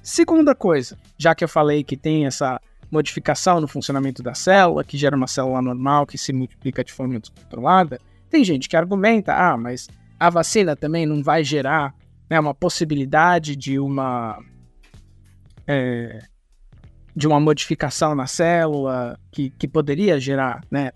Segunda 0.02 0.54
coisa, 0.54 0.98
já 1.18 1.34
que 1.34 1.44
eu 1.44 1.48
falei 1.48 1.84
que 1.84 1.96
tem 1.96 2.26
essa 2.26 2.60
modificação 2.92 3.60
no 3.62 3.68
funcionamento 3.68 4.22
da 4.22 4.34
célula, 4.34 4.84
que 4.84 4.98
gera 4.98 5.16
uma 5.16 5.28
célula 5.28 5.62
normal 5.62 6.06
que 6.06 6.18
se 6.18 6.34
multiplica 6.34 6.84
de 6.84 6.92
forma 6.92 7.20
descontrolada, 7.20 8.00
tem 8.30 8.44
gente 8.44 8.68
que 8.68 8.76
argumenta, 8.76 9.34
ah, 9.34 9.58
mas 9.58 9.88
a 10.20 10.30
vacina 10.30 10.76
também 10.76 11.06
não 11.06 11.22
vai 11.22 11.44
gerar 11.44 11.94
né, 12.30 12.40
uma 12.40 12.54
possibilidade 12.54 13.56
de 13.56 13.80
uma 13.80 14.40
é, 15.68 16.20
de 17.16 17.28
uma 17.28 17.40
modificação 17.40 18.14
na 18.14 18.28
célula 18.28 19.18
que, 19.32 19.50
que 19.52 19.68
poderia 19.68 20.20
gerar, 20.20 20.62
né, 20.70 20.92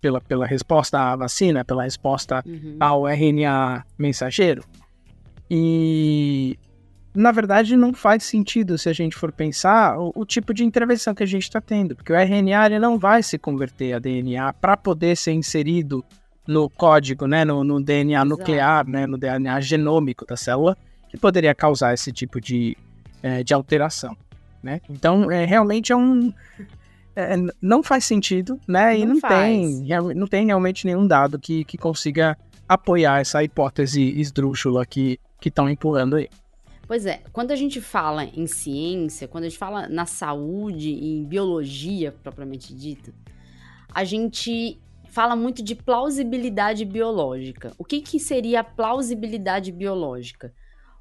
pela, 0.00 0.20
pela 0.20 0.46
resposta 0.46 0.98
à 0.98 1.16
vacina, 1.16 1.64
pela 1.64 1.82
resposta 1.82 2.42
uhum. 2.46 2.76
ao 2.78 3.08
RNA 3.08 3.84
mensageiro. 3.98 4.62
E 5.50 6.56
na 7.14 7.32
verdade 7.32 7.76
não 7.76 7.92
faz 7.92 8.22
sentido 8.22 8.78
se 8.78 8.88
a 8.88 8.92
gente 8.92 9.16
for 9.16 9.32
pensar 9.32 9.98
o, 9.98 10.12
o 10.14 10.24
tipo 10.24 10.54
de 10.54 10.64
intervenção 10.64 11.14
que 11.14 11.22
a 11.22 11.26
gente 11.26 11.44
está 11.44 11.60
tendo, 11.60 11.96
porque 11.96 12.12
o 12.12 12.16
RNA 12.16 12.66
ele 12.66 12.78
não 12.78 12.98
vai 12.98 13.22
se 13.22 13.36
converter 13.36 13.94
a 13.94 13.98
DNA 13.98 14.52
para 14.52 14.76
poder 14.76 15.16
ser 15.16 15.32
inserido 15.32 16.04
no 16.48 16.68
código, 16.68 17.26
né, 17.26 17.44
no, 17.44 17.62
no 17.62 17.80
DNA 17.80 18.16
Exato. 18.16 18.28
nuclear, 18.28 18.88
né, 18.88 19.06
no 19.06 19.16
DNA 19.16 19.60
genômico 19.60 20.26
da 20.26 20.36
célula, 20.36 20.76
que 21.08 21.16
poderia 21.16 21.54
causar 21.54 21.94
esse 21.94 22.10
tipo 22.10 22.40
de, 22.40 22.76
é, 23.22 23.44
de 23.44 23.54
alteração 23.54 24.16
né? 24.62 24.80
Então, 24.88 25.30
é, 25.30 25.44
realmente 25.44 25.92
é 25.92 25.96
um... 25.96 26.32
É, 27.14 27.34
não 27.60 27.82
faz 27.82 28.04
sentido, 28.04 28.60
né? 28.66 28.96
Não 28.96 29.02
e 29.02 29.06
não 29.06 29.20
tem, 29.20 29.88
não 30.14 30.26
tem 30.26 30.46
realmente 30.46 30.86
nenhum 30.86 31.04
dado 31.04 31.38
que, 31.38 31.64
que 31.64 31.76
consiga 31.76 32.38
apoiar 32.68 33.20
essa 33.20 33.42
hipótese 33.42 34.20
esdrúxula 34.20 34.86
que 34.86 35.18
estão 35.44 35.68
empurrando 35.68 36.16
aí. 36.16 36.28
Pois 36.86 37.06
é, 37.06 37.20
quando 37.32 37.50
a 37.50 37.56
gente 37.56 37.80
fala 37.80 38.24
em 38.24 38.46
ciência, 38.46 39.26
quando 39.26 39.44
a 39.44 39.48
gente 39.48 39.58
fala 39.58 39.88
na 39.88 40.06
saúde, 40.06 40.90
em 40.90 41.24
biologia 41.24 42.12
propriamente 42.22 42.72
dita, 42.72 43.12
a 43.92 44.04
gente 44.04 44.78
fala 45.18 45.34
muito 45.34 45.64
de 45.64 45.74
plausibilidade 45.74 46.84
biológica. 46.84 47.74
O 47.76 47.84
que, 47.84 48.00
que 48.00 48.20
seria 48.20 48.60
a 48.60 48.64
plausibilidade 48.64 49.72
biológica? 49.72 50.54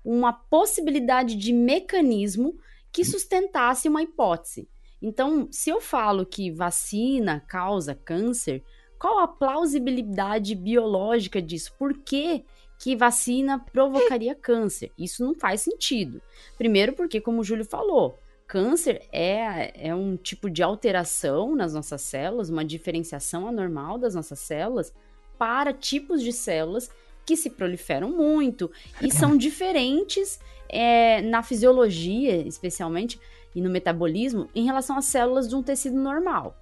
Uma 0.04 0.34
possibilidade 0.34 1.36
de 1.36 1.54
mecanismo 1.54 2.58
que 2.92 3.06
sustentasse 3.06 3.88
uma 3.88 4.02
hipótese. 4.02 4.68
Então, 5.00 5.48
se 5.52 5.70
eu 5.70 5.80
falo 5.80 6.26
que 6.26 6.50
vacina 6.50 7.44
causa 7.48 7.94
câncer, 7.94 8.64
qual 9.00 9.20
a 9.20 9.28
plausibilidade 9.28 10.56
biológica 10.56 11.40
disso? 11.40 11.72
Por 11.78 11.96
que, 12.00 12.44
que 12.80 12.96
vacina 12.96 13.60
provocaria 13.60 14.34
câncer? 14.34 14.92
Isso 14.98 15.24
não 15.24 15.36
faz 15.36 15.62
sentido. 15.62 16.20
Primeiro, 16.58 16.94
porque, 16.94 17.22
como 17.22 17.42
o 17.42 17.44
Júlio 17.44 17.66
falou, 17.66 18.18
câncer 18.48 19.02
é, 19.12 19.90
é 19.90 19.94
um 19.94 20.16
tipo 20.16 20.50
de 20.50 20.64
alteração 20.64 21.56
nas 21.56 21.74
nossas 21.74 22.02
células, 22.02 22.50
uma 22.50 22.64
diferenciação 22.64 23.48
anormal 23.48 23.98
das 23.98 24.16
nossas 24.16 24.40
células 24.40 24.94
para 25.38 25.74
tipos 25.74 26.24
de 26.24 26.32
células 26.32 26.90
que 27.26 27.36
se 27.36 27.50
proliferam 27.50 28.10
muito 28.10 28.72
e 29.02 29.12
são 29.12 29.36
diferentes 29.38 30.40
é, 30.70 31.22
na 31.22 31.44
fisiologia, 31.44 32.38
especialmente, 32.38 33.20
e 33.54 33.62
no 33.62 33.70
metabolismo, 33.70 34.48
em 34.56 34.66
relação 34.66 34.98
às 34.98 35.06
células 35.06 35.48
de 35.48 35.56
um 35.56 35.62
tecido 35.62 35.98
normal. 35.98 36.56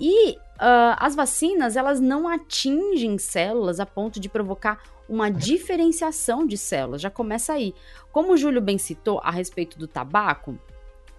E 0.00 0.32
uh, 0.32 0.96
as 0.96 1.14
vacinas, 1.14 1.76
elas 1.76 2.00
não 2.00 2.26
atingem 2.26 3.18
células 3.18 3.78
a 3.78 3.86
ponto 3.86 4.18
de 4.18 4.28
provocar 4.28 4.82
uma 5.08 5.30
diferenciação 5.30 6.46
de 6.46 6.56
células. 6.56 7.00
Já 7.00 7.10
começa 7.10 7.52
aí. 7.52 7.74
Como 8.10 8.32
o 8.32 8.36
Júlio 8.36 8.60
bem 8.60 8.78
citou 8.78 9.20
a 9.22 9.30
respeito 9.30 9.78
do 9.78 9.86
tabaco, 9.86 10.58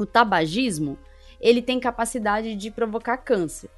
o 0.03 0.07
tabagismo, 0.07 0.97
ele 1.39 1.61
tem 1.61 1.79
capacidade 1.79 2.55
de 2.55 2.71
provocar 2.71 3.17
câncer, 3.17 3.69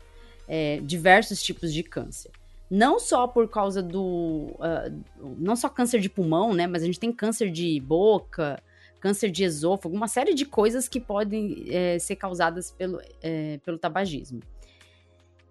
é, 0.48 0.80
diversos 0.82 1.42
tipos 1.42 1.74
de 1.74 1.84
câncer 1.84 2.32
não 2.70 3.00
só 3.00 3.28
por 3.28 3.48
causa 3.48 3.82
do. 3.82 4.56
Uh, 4.56 5.04
não 5.38 5.56
só 5.56 5.70
câncer 5.70 6.00
de 6.00 6.10
pulmão, 6.10 6.54
né? 6.54 6.66
Mas 6.68 6.84
a 6.84 6.86
gente 6.86 7.00
tem 7.00 7.12
câncer 7.12 7.52
de 7.52 7.80
boca, 7.80 8.62
câncer 9.00 9.30
de 9.30 9.44
esôfago, 9.44 9.96
uma 9.96 10.08
série 10.08 10.34
de 10.34 10.46
coisas 10.46 10.88
que 10.88 11.00
podem 11.00 11.66
é, 11.70 12.00
ser 12.00 12.16
causadas 12.16 12.72
pelo, 12.72 13.00
é, 13.22 13.60
pelo 13.64 13.78
tabagismo. 13.78 14.42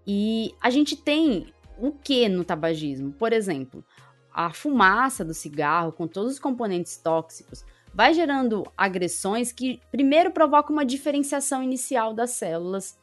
E 0.06 0.54
a 0.60 0.70
gente 0.70 0.96
tem 0.96 1.52
o 1.78 1.92
que 1.92 2.28
no 2.28 2.44
tabagismo? 2.44 3.12
Por 3.12 3.32
exemplo, 3.32 3.84
a 4.32 4.52
fumaça 4.52 5.24
do 5.24 5.32
cigarro, 5.32 5.92
com 5.92 6.08
todos 6.08 6.32
os 6.32 6.38
componentes 6.38 6.96
tóxicos, 6.96 7.64
vai 7.94 8.12
gerando 8.12 8.66
agressões 8.76 9.52
que 9.52 9.80
primeiro 9.92 10.32
provocam 10.32 10.74
uma 10.74 10.84
diferenciação 10.84 11.62
inicial 11.62 12.12
das 12.12 12.30
células 12.30 12.98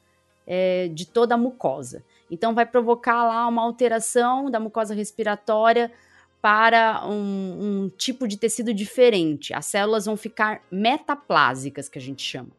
é, 0.45 0.89
de 0.89 1.07
toda 1.07 1.36
a 1.36 1.38
mucosa. 1.38 2.03
Então, 2.29 2.53
vai 2.53 2.65
provocar 2.65 3.25
lá 3.25 3.48
uma 3.48 3.62
alteração 3.62 4.51
da 4.51 4.60
mucosa 4.60 4.93
respiratória 4.93 5.91
para 6.41 7.07
um, 7.07 7.83
um, 7.83 7.89
tipo 7.89 8.27
de 8.27 8.38
tecido 8.38 8.74
diferente. 8.74 9.53
As 9.53 9.65
células 9.65 10.05
vão 10.05 10.17
ficar 10.17 10.62
metaplásicas, 10.69 11.88
que 11.88 11.98
a 11.98 12.01
gente 12.01 12.24
chama. 12.24 12.50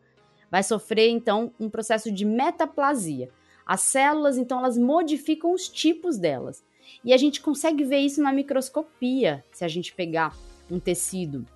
Vai 0.51 0.63
sofrer, 0.63 1.11
então, 1.11 1.53
um 1.59 1.69
processo 1.69 2.11
de 2.11 2.25
metaplasia. 2.25 3.31
As 3.67 3.81
células, 3.81 4.39
então, 4.39 4.59
elas 4.59 4.79
modificam 4.79 5.53
os 5.53 5.69
tipos 5.69 6.17
delas. 6.17 6.65
E 7.05 7.13
a 7.13 7.17
gente 7.17 7.41
consegue 7.41 7.85
ver 7.85 7.99
isso 7.99 8.23
na 8.23 8.33
microscopia, 8.33 9.45
se 9.53 9.65
a 9.65 9.69
gente 9.69 9.95
pegar 9.95 10.37
um 10.71 10.79
tecido 10.79 11.47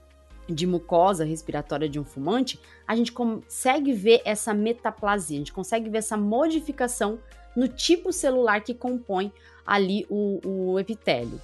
de 0.48 0.66
mucosa 0.66 1.24
respiratória 1.24 1.88
de 1.88 1.98
um 1.98 2.04
fumante, 2.04 2.60
a 2.86 2.94
gente 2.94 3.12
consegue 3.12 3.92
ver 3.92 4.22
essa 4.24 4.54
metaplasia, 4.54 5.36
a 5.36 5.40
gente 5.40 5.52
consegue 5.52 5.88
ver 5.88 5.98
essa 5.98 6.16
modificação 6.16 7.18
no 7.56 7.66
tipo 7.68 8.12
celular 8.12 8.60
que 8.60 8.74
compõe 8.74 9.32
ali 9.66 10.06
o, 10.08 10.40
o 10.44 10.78
epitélio. 10.78 11.40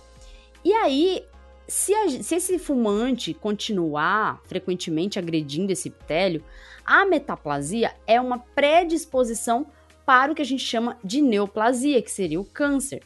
E 0.64 0.72
aí, 0.72 1.24
se, 1.66 1.94
a, 1.94 2.22
se, 2.22 2.34
esse 2.34 2.58
fumante 2.58 3.34
continuar 3.34 4.40
frequentemente 4.44 5.18
agredindo 5.18 5.72
esse 5.72 5.88
epitélio, 5.88 6.44
a 6.84 7.04
metaplasia 7.04 7.94
é 8.06 8.20
uma 8.20 8.38
predisposição 8.38 9.66
para 10.04 10.32
o 10.32 10.34
que 10.34 10.42
a 10.42 10.46
gente 10.46 10.64
chama 10.64 10.98
de 11.02 11.20
neoplasia, 11.20 12.02
que 12.02 12.10
seria 12.10 12.40
o 12.40 12.44
câncer. 12.44 13.02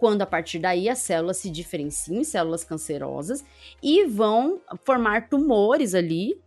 Quando 0.00 0.22
a 0.22 0.26
partir 0.26 0.58
daí 0.58 0.88
as 0.88 1.00
células 1.00 1.36
se 1.36 1.50
diferenciam 1.50 2.18
em 2.18 2.24
células 2.24 2.64
cancerosas 2.64 3.44
e 3.82 4.06
vão 4.06 4.58
formar 4.82 5.28
tumores 5.28 5.94
ali 5.94 6.40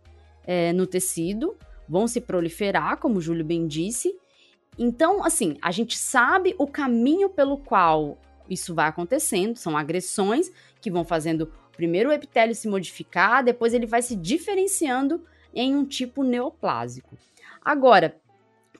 é, 0.44 0.72
no 0.72 0.88
tecido, 0.88 1.56
vão 1.88 2.08
se 2.08 2.20
proliferar, 2.20 2.96
como 2.96 3.18
o 3.18 3.20
Júlio 3.20 3.44
bem 3.44 3.68
disse, 3.68 4.12
Então, 4.76 5.24
assim, 5.24 5.56
a 5.62 5.70
gente 5.70 5.96
sabe 5.96 6.52
o 6.58 6.66
caminho 6.66 7.30
pelo 7.30 7.56
qual 7.56 8.18
isso 8.50 8.74
vai 8.74 8.88
acontecendo, 8.88 9.56
são 9.56 9.76
agressões 9.76 10.50
que 10.80 10.90
vão 10.90 11.04
fazendo 11.04 11.48
primeiro 11.76 12.10
o 12.10 12.12
epitélio 12.12 12.56
se 12.56 12.66
modificar, 12.66 13.44
depois 13.44 13.72
ele 13.72 13.86
vai 13.86 14.02
se 14.02 14.16
diferenciando 14.16 15.24
em 15.54 15.76
um 15.76 15.84
tipo 15.84 16.24
neoplásico. 16.24 17.16
Agora, 17.64 18.20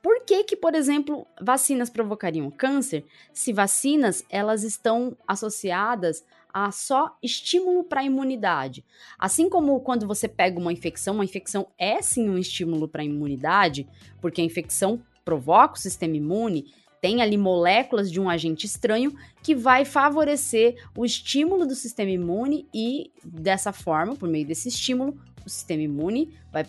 por 0.05 0.21
que 0.27 0.45
que, 0.45 0.55
por 0.55 0.75
exemplo, 0.75 1.27
vacinas 1.41 1.89
provocariam 1.89 2.51
câncer 2.51 3.07
se 3.33 3.55
vacinas 3.55 4.23
elas 4.29 4.63
estão 4.63 5.17
associadas 5.27 6.23
a 6.53 6.71
só 6.71 7.17
estímulo 7.23 7.83
para 7.85 8.03
a 8.03 8.05
imunidade? 8.05 8.85
Assim 9.19 9.49
como 9.49 9.81
quando 9.81 10.07
você 10.07 10.29
pega 10.29 10.61
uma 10.61 10.75
infecção, 10.75 11.15
uma 11.15 11.25
infecção 11.25 11.69
é 11.79 12.03
sim 12.03 12.29
um 12.29 12.37
estímulo 12.37 12.87
para 12.87 13.01
a 13.01 13.05
imunidade, 13.07 13.89
porque 14.21 14.43
a 14.43 14.45
infecção 14.45 15.01
provoca 15.25 15.77
o 15.77 15.81
sistema 15.81 16.19
imune, 16.19 16.67
tem 17.01 17.23
ali 17.23 17.39
moléculas 17.39 18.13
de 18.13 18.21
um 18.21 18.29
agente 18.29 18.67
estranho 18.67 19.17
que 19.43 19.55
vai 19.55 19.87
favorecer 19.87 20.85
o 20.95 21.07
estímulo 21.07 21.67
do 21.67 21.75
sistema 21.75 22.11
imune 22.11 22.69
e 22.75 23.11
dessa 23.25 23.73
forma, 23.73 24.15
por 24.15 24.29
meio 24.29 24.47
desse 24.47 24.69
estímulo, 24.69 25.19
o 25.47 25.49
sistema 25.49 25.83
imune 25.83 26.37
vai, 26.53 26.67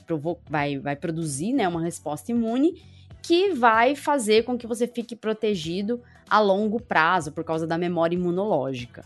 vai, 0.50 0.80
vai 0.80 0.96
produzir 0.96 1.52
né, 1.52 1.68
uma 1.68 1.82
resposta 1.82 2.32
imune 2.32 2.95
que 3.26 3.54
vai 3.54 3.96
fazer 3.96 4.44
com 4.44 4.56
que 4.56 4.68
você 4.68 4.86
fique 4.86 5.16
protegido 5.16 6.00
a 6.30 6.40
longo 6.40 6.80
prazo 6.80 7.32
por 7.32 7.44
causa 7.44 7.66
da 7.66 7.76
memória 7.76 8.16
imunológica 8.16 9.04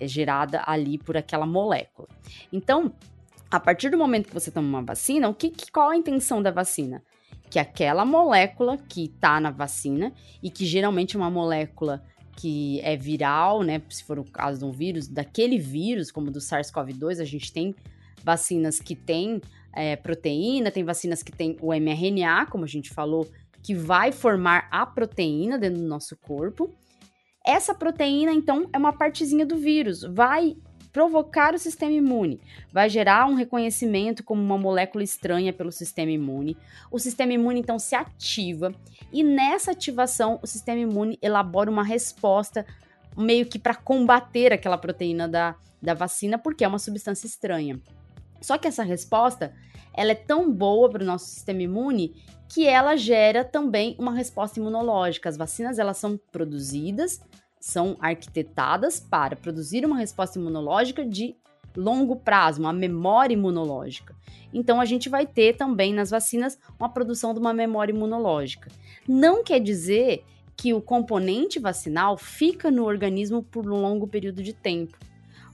é 0.00 0.08
gerada 0.08 0.62
ali 0.66 0.96
por 0.96 1.18
aquela 1.18 1.44
molécula. 1.44 2.08
Então, 2.50 2.90
a 3.50 3.60
partir 3.60 3.90
do 3.90 3.98
momento 3.98 4.28
que 4.28 4.34
você 4.34 4.50
toma 4.50 4.66
uma 4.66 4.82
vacina, 4.82 5.28
o 5.28 5.34
que, 5.34 5.52
qual 5.70 5.90
a 5.90 5.96
intenção 5.96 6.42
da 6.42 6.50
vacina? 6.50 7.02
Que 7.50 7.58
aquela 7.58 8.06
molécula 8.06 8.78
que 8.78 9.04
está 9.04 9.38
na 9.38 9.50
vacina 9.50 10.14
e 10.42 10.50
que 10.50 10.64
geralmente 10.64 11.16
é 11.16 11.18
uma 11.18 11.30
molécula 11.30 12.02
que 12.36 12.80
é 12.82 12.96
viral, 12.96 13.62
né? 13.62 13.82
Se 13.90 14.02
for 14.02 14.18
o 14.18 14.24
caso 14.24 14.60
de 14.60 14.64
um 14.64 14.70
vírus, 14.70 15.08
daquele 15.08 15.58
vírus, 15.58 16.10
como 16.10 16.30
do 16.30 16.38
SARS-CoV-2, 16.38 17.20
a 17.20 17.24
gente 17.24 17.52
tem 17.52 17.74
vacinas 18.22 18.80
que 18.80 18.94
têm 18.94 19.42
é, 19.74 19.96
proteína, 19.96 20.70
tem 20.70 20.84
vacinas 20.84 21.22
que 21.22 21.32
têm 21.32 21.56
o 21.60 21.74
mRNA, 21.74 22.46
como 22.46 22.64
a 22.64 22.68
gente 22.68 22.90
falou, 22.90 23.28
que 23.68 23.74
vai 23.74 24.12
formar 24.12 24.66
a 24.70 24.86
proteína 24.86 25.58
dentro 25.58 25.82
do 25.82 25.86
nosso 25.86 26.16
corpo. 26.16 26.74
Essa 27.44 27.74
proteína, 27.74 28.32
então, 28.32 28.66
é 28.72 28.78
uma 28.78 28.94
partezinha 28.94 29.44
do 29.44 29.58
vírus, 29.58 30.02
vai 30.04 30.56
provocar 30.90 31.52
o 31.52 31.58
sistema 31.58 31.92
imune, 31.92 32.40
vai 32.72 32.88
gerar 32.88 33.28
um 33.28 33.34
reconhecimento 33.34 34.24
como 34.24 34.42
uma 34.42 34.56
molécula 34.56 35.04
estranha 35.04 35.52
pelo 35.52 35.70
sistema 35.70 36.10
imune. 36.10 36.56
O 36.90 36.98
sistema 36.98 37.34
imune 37.34 37.60
então 37.60 37.78
se 37.78 37.94
ativa 37.94 38.74
e 39.12 39.22
nessa 39.22 39.72
ativação 39.72 40.40
o 40.42 40.46
sistema 40.46 40.80
imune 40.80 41.18
elabora 41.20 41.70
uma 41.70 41.84
resposta 41.84 42.64
meio 43.14 43.44
que 43.44 43.58
para 43.58 43.74
combater 43.74 44.50
aquela 44.50 44.78
proteína 44.78 45.28
da, 45.28 45.54
da 45.82 45.92
vacina, 45.92 46.38
porque 46.38 46.64
é 46.64 46.68
uma 46.68 46.78
substância 46.78 47.26
estranha. 47.26 47.78
Só 48.40 48.56
que 48.56 48.66
essa 48.66 48.82
resposta 48.82 49.52
ela 49.94 50.12
é 50.12 50.14
tão 50.14 50.50
boa 50.50 50.88
para 50.88 51.02
o 51.02 51.06
nosso 51.06 51.26
sistema 51.26 51.60
imune 51.60 52.14
que 52.48 52.66
ela 52.66 52.96
gera 52.96 53.44
também 53.44 53.94
uma 53.98 54.12
resposta 54.12 54.58
imunológica. 54.58 55.28
As 55.28 55.36
vacinas 55.36 55.78
elas 55.78 55.98
são 55.98 56.18
produzidas, 56.32 57.20
são 57.60 57.96
arquitetadas 58.00 58.98
para 58.98 59.36
produzir 59.36 59.84
uma 59.84 59.98
resposta 59.98 60.38
imunológica 60.38 61.04
de 61.04 61.36
longo 61.76 62.16
prazo, 62.16 62.60
uma 62.60 62.72
memória 62.72 63.34
imunológica. 63.34 64.16
Então 64.52 64.80
a 64.80 64.84
gente 64.84 65.08
vai 65.08 65.26
ter 65.26 65.56
também 65.56 65.92
nas 65.92 66.10
vacinas 66.10 66.58
uma 66.78 66.88
produção 66.88 67.34
de 67.34 67.40
uma 67.40 67.52
memória 67.52 67.92
imunológica. 67.92 68.70
Não 69.06 69.44
quer 69.44 69.60
dizer 69.60 70.24
que 70.56 70.72
o 70.72 70.80
componente 70.80 71.60
vacinal 71.60 72.16
fica 72.16 72.70
no 72.70 72.84
organismo 72.84 73.42
por 73.42 73.66
um 73.70 73.80
longo 73.80 74.08
período 74.08 74.42
de 74.42 74.52
tempo. 74.52 74.98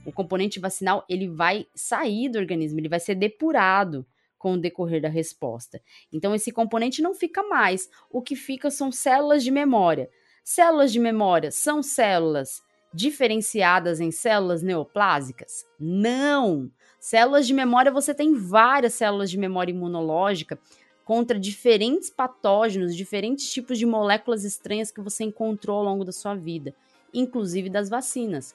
O 0.05 0.11
componente 0.11 0.59
vacinal 0.59 1.03
ele 1.09 1.27
vai 1.27 1.67
sair 1.75 2.29
do 2.29 2.39
organismo, 2.39 2.79
ele 2.79 2.89
vai 2.89 2.99
ser 2.99 3.15
depurado 3.15 4.05
com 4.45 4.53
o 4.53 4.59
decorrer 4.59 5.01
da 5.01 5.09
resposta. 5.09 5.81
Então, 6.13 6.35
esse 6.35 6.51
componente 6.51 7.01
não 7.01 7.15
fica 7.15 7.41
mais. 7.41 7.89
O 8.11 8.21
que 8.21 8.35
fica 8.35 8.69
são 8.69 8.91
células 8.91 9.43
de 9.43 9.49
memória. 9.49 10.07
Células 10.43 10.93
de 10.93 10.99
memória 10.99 11.49
são 11.49 11.81
células 11.81 12.61
diferenciadas 12.93 13.99
em 13.99 14.11
células 14.11 14.61
neoplásicas? 14.61 15.65
Não! 15.79 16.69
Células 16.99 17.47
de 17.47 17.55
memória, 17.55 17.91
você 17.91 18.13
tem 18.13 18.35
várias 18.35 18.93
células 18.93 19.31
de 19.31 19.37
memória 19.39 19.71
imunológica 19.71 20.59
contra 21.03 21.39
diferentes 21.39 22.11
patógenos, 22.11 22.95
diferentes 22.95 23.51
tipos 23.51 23.79
de 23.79 23.85
moléculas 23.87 24.43
estranhas 24.43 24.91
que 24.91 25.01
você 25.01 25.23
encontrou 25.23 25.79
ao 25.79 25.83
longo 25.85 26.05
da 26.05 26.11
sua 26.11 26.35
vida, 26.35 26.71
inclusive 27.11 27.67
das 27.67 27.89
vacinas. 27.89 28.53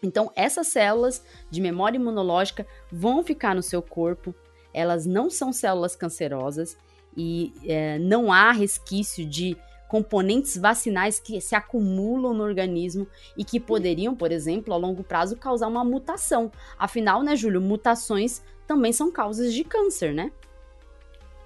Então, 0.00 0.30
essas 0.36 0.68
células 0.68 1.24
de 1.50 1.60
memória 1.60 1.96
imunológica 1.96 2.64
vão 2.92 3.24
ficar 3.24 3.56
no 3.56 3.62
seu 3.64 3.82
corpo, 3.82 4.32
elas 4.74 5.06
não 5.06 5.30
são 5.30 5.52
células 5.52 5.96
cancerosas 5.96 6.76
e 7.16 7.52
é, 7.64 7.98
não 7.98 8.32
há 8.32 8.50
resquício 8.52 9.24
de 9.24 9.56
componentes 9.88 10.56
vacinais 10.56 11.20
que 11.20 11.40
se 11.40 11.54
acumulam 11.54 12.34
no 12.34 12.42
organismo 12.42 13.06
e 13.36 13.44
que 13.44 13.60
poderiam, 13.60 14.14
por 14.16 14.32
exemplo, 14.32 14.74
a 14.74 14.76
longo 14.76 15.04
prazo 15.04 15.36
causar 15.36 15.68
uma 15.68 15.84
mutação. 15.84 16.50
Afinal, 16.76 17.22
né, 17.22 17.36
Júlio, 17.36 17.60
mutações 17.60 18.42
também 18.66 18.92
são 18.92 19.12
causas 19.12 19.54
de 19.54 19.62
câncer, 19.62 20.12
né? 20.12 20.32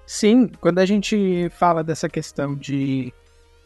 Sim, 0.03 0.47
quando 0.59 0.79
a 0.79 0.85
gente 0.85 1.49
fala 1.51 1.83
dessa 1.83 2.09
questão 2.09 2.55
de, 2.55 3.13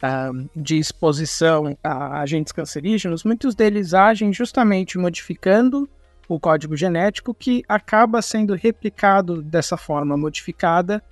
uh, 0.02 0.50
de 0.54 0.78
exposição 0.78 1.78
a 1.82 2.20
agentes 2.20 2.52
cancerígenos, 2.52 3.24
muitos 3.24 3.54
deles 3.54 3.94
agem 3.94 4.30
justamente 4.34 4.98
modificando 4.98 5.88
o 6.28 6.40
código 6.40 6.76
genético 6.76 7.34
que 7.34 7.62
acaba 7.68 8.22
sendo 8.22 8.54
replicado 8.54 9.42
dessa 9.42 9.76
forma 9.76 10.16
modificada 10.16 11.02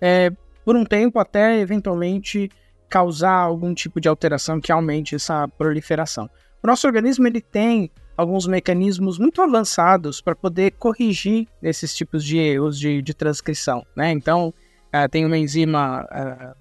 é, 0.00 0.32
por 0.64 0.76
um 0.76 0.84
tempo 0.84 1.18
até 1.18 1.58
eventualmente 1.58 2.50
causar 2.88 3.32
algum 3.32 3.72
tipo 3.74 4.00
de 4.00 4.08
alteração 4.08 4.60
que 4.60 4.70
aumente 4.70 5.14
essa 5.14 5.48
proliferação. 5.48 6.28
O 6.62 6.66
nosso 6.66 6.86
organismo 6.86 7.26
ele 7.26 7.40
tem 7.40 7.90
alguns 8.16 8.46
mecanismos 8.46 9.18
muito 9.18 9.40
avançados 9.40 10.20
para 10.20 10.34
poder 10.34 10.72
corrigir 10.72 11.48
esses 11.62 11.94
tipos 11.94 12.24
de 12.24 12.38
erros 12.38 12.78
de, 12.78 13.00
de 13.00 13.14
transcrição, 13.14 13.84
né? 13.96 14.12
Então, 14.12 14.48
uh, 14.48 15.08
tem 15.10 15.24
uma 15.24 15.38
enzima, 15.38 16.02
uh, 16.04 16.54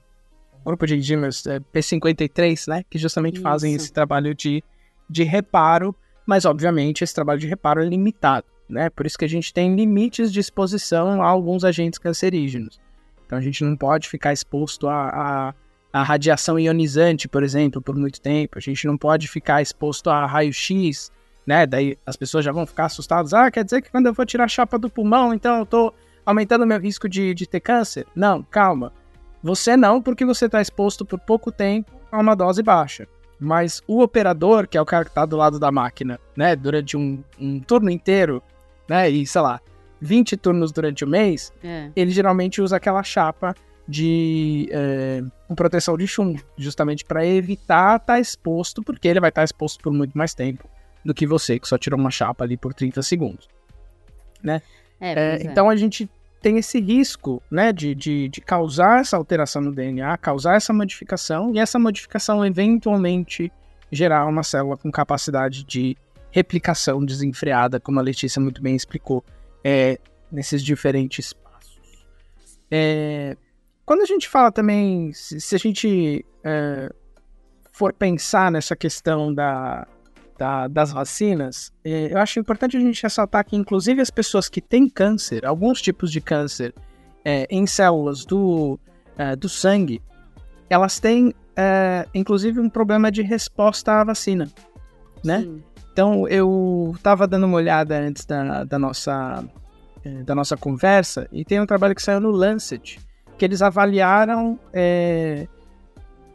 um 0.62 0.63
grupo 0.63 0.88
de 0.88 0.95
enzimas 0.95 1.45
uh, 1.45 1.62
P53, 1.74 2.67
né? 2.67 2.84
Que 2.89 2.97
justamente 2.97 3.36
Isso. 3.36 3.43
fazem 3.43 3.74
esse 3.74 3.91
trabalho 3.91 4.34
de, 4.34 4.63
de 5.10 5.24
reparo 5.24 5.95
mas 6.32 6.46
obviamente 6.46 7.04
esse 7.04 7.13
trabalho 7.13 7.41
de 7.41 7.46
reparo 7.46 7.84
é 7.84 7.86
limitado, 7.86 8.48
né? 8.70 8.89
Por 8.89 9.06
isso 9.06 9.17
que 9.17 9.26
a 9.26 9.28
gente 9.28 9.54
tem 9.54 9.76
limites 9.76 10.32
de 10.32 10.39
exposição 10.39 11.22
a 11.22 11.28
alguns 11.28 11.65
agentes 11.65 12.00
cancerígenos. 12.00 12.80
Então 13.26 13.38
a 13.38 13.41
gente 13.41 13.65
não 13.65 13.76
pode 13.76 14.08
ficar 14.08 14.32
exposto 14.32 14.88
a, 14.88 15.10
a, 15.10 15.54
a 15.91 16.04
radiação 16.04 16.58
ionizante, 16.58 17.28
por 17.28 17.44
exemplo, 17.44 17.82
por 17.82 17.98
muito 17.98 18.22
tempo. 18.22 18.58
A 18.58 18.62
gente 18.62 18.88
não 18.88 18.98
pode 18.98 19.28
ficar 19.28 19.62
exposto 19.62 20.10
a 20.10 20.26
raio-x, 20.26 21.12
né? 21.46 21.65
Daí 21.65 21.98
as 22.06 22.15
pessoas 22.15 22.46
já 22.46 22.54
vão 22.54 22.65
ficar 22.65 22.86
assustadas. 22.86 23.34
Ah, 23.34 23.52
quer 23.52 23.65
dizer 23.65 23.82
que 23.82 23.91
quando 23.91 24.06
eu 24.06 24.13
vou 24.13 24.26
tirar 24.26 24.46
a 24.46 24.48
chapa 24.48 24.80
do 24.80 24.89
pulmão, 24.89 25.34
então 25.34 25.60
eu 25.60 25.65
tô 25.65 25.94
aumentando 26.26 26.65
meu 26.65 26.80
risco 26.80 27.10
de, 27.10 27.34
de 27.34 27.46
ter 27.46 27.60
câncer? 27.60 28.08
Não, 28.15 28.41
calma. 28.41 28.94
Você 29.44 29.76
não, 29.76 30.02
porque 30.02 30.24
você 30.24 30.46
está 30.46 30.62
exposto 30.62 31.06
por 31.06 31.20
pouco 31.20 31.52
tempo 31.52 31.91
a 32.10 32.17
uma 32.17 32.38
dose 32.38 32.63
baixa. 32.63 33.06
Mas 33.43 33.82
o 33.88 34.04
operador, 34.04 34.67
que 34.67 34.77
é 34.77 34.82
o 34.82 34.86
cara 34.86 35.04
que 35.04 35.12
tá 35.12 35.25
do 35.25 35.36
lado 35.36 35.58
da 35.58 35.71
máquina, 35.71 36.19
né, 36.38 36.56
durante 36.56 36.95
um, 36.95 37.23
um 37.39 37.60
turno 37.60 37.89
inteiro, 37.89 38.41
né, 38.88 39.10
e 39.10 39.25
sei 39.25 39.41
lá, 39.41 39.60
20 39.99 40.38
turnos 40.38 40.71
durante 40.71 41.04
o 41.04 41.08
mês, 41.08 41.51
é. 41.63 41.89
ele 41.95 42.12
geralmente 42.12 42.62
usa 42.62 42.77
aquela 42.77 43.01
chapa 43.01 43.56
de 43.88 44.69
é, 44.71 45.23
proteção 45.56 45.97
de 45.97 46.06
chumbo, 46.06 46.39
justamente 46.56 47.04
para 47.04 47.25
evitar 47.25 47.95
estar 47.95 48.13
tá 48.13 48.19
exposto, 48.19 48.84
porque 48.84 49.08
ele 49.08 49.19
vai 49.19 49.30
estar 49.30 49.41
tá 49.41 49.45
exposto 49.45 49.82
por 49.82 49.91
muito 49.91 50.15
mais 50.15 50.36
tempo 50.36 50.69
do 51.04 51.12
que 51.12 51.25
você, 51.25 51.58
que 51.58 51.67
só 51.67 51.80
tirou 51.80 51.99
uma 51.99 52.12
chapa 52.12 52.43
ali 52.43 52.56
por 52.56 52.75
30 52.75 53.01
segundos. 53.01 53.47
Né? 54.43 54.62
É, 54.99 55.13
é, 55.13 55.43
então 55.43 55.67
a 55.67 55.75
gente 55.75 56.08
tem 56.41 56.58
esse 56.58 56.80
risco 56.80 57.41
né, 57.49 57.71
de, 57.71 57.93
de, 57.93 58.27
de, 58.27 58.41
causar 58.41 59.01
essa 59.01 59.15
alteração 59.15 59.62
no 59.62 59.71
DNA, 59.71 60.17
causar 60.17 60.56
essa 60.56 60.73
modificação, 60.73 61.54
e 61.54 61.60
essa 61.60 61.77
modificação 61.77 62.43
eventualmente 62.45 63.51
gerar 63.91 64.25
uma 64.25 64.41
célula 64.41 64.75
com 64.75 64.91
capacidade 64.91 65.63
de 65.63 65.95
replicação 66.32 67.06
desenfreada, 67.06 67.80
como 67.80 67.99
a 67.99 68.04
Letícia 68.04 68.41
muito 68.41 68.62
bem 68.62 68.75
explicou, 68.75 69.23
é, 69.63 69.99
nesses 70.32 70.63
diferentes 70.63 71.34
passos. 71.34 71.80
É, 72.71 73.38
quando 73.86 74.01
a 74.01 74.06
gente 74.06 74.27
fala 74.27 74.51
também, 74.51 75.13
se, 75.13 75.39
se 75.39 75.56
a 75.56 75.60
gente 75.60 76.25
é, 76.43 76.89
for 77.71 77.93
pensar 77.93 78.51
nessa 78.51 78.75
questão 78.75 79.34
da, 79.34 79.88
da, 80.41 80.67
das 80.67 80.91
vacinas, 80.91 81.71
é, 81.86 82.12
eu 82.12 82.17
acho 82.17 82.39
importante 82.39 82.75
a 82.75 82.80
gente 82.80 83.04
ressaltar 83.04 83.45
que, 83.45 83.56
inclusive, 83.56 84.01
as 84.01 84.10
pessoas 84.10 84.49
que 84.49 84.60
têm 84.60 84.89
câncer, 84.89 85.45
alguns 85.45 85.80
tipos 85.80 86.12
de 86.12 86.19
câncer 86.19 86.73
é, 87.23 87.45
em 87.47 87.67
células 87.67 88.25
do, 88.25 88.80
é, 89.15 89.36
do 89.36 89.47
sangue, 89.47 90.01
elas 90.67 90.99
têm 90.99 91.32
é, 91.56 92.08
inclusive, 92.12 92.60
um 92.60 92.67
problema 92.67 93.12
de 93.12 93.21
resposta 93.21 94.01
à 94.01 94.04
vacina, 94.04 94.49
né? 95.23 95.41
Sim. 95.41 95.63
Então, 95.93 96.27
eu 96.27 96.91
estava 96.95 97.27
dando 97.27 97.45
uma 97.45 97.58
olhada 97.58 97.99
antes 97.99 98.25
da, 98.25 98.63
da, 98.63 98.80
nossa, 98.80 99.43
é, 100.04 100.23
da 100.23 100.34
nossa 100.34 100.58
conversa 100.58 101.27
e 101.32 101.45
tem 101.45 101.62
um 101.62 101.67
trabalho 101.67 101.93
que 101.93 102.01
saiu 102.01 102.19
no 102.19 102.32
Lancet, 102.32 102.99
que 103.38 103.45
eles 103.45 103.62
avaliaram 103.62 104.58
é, 104.73 105.47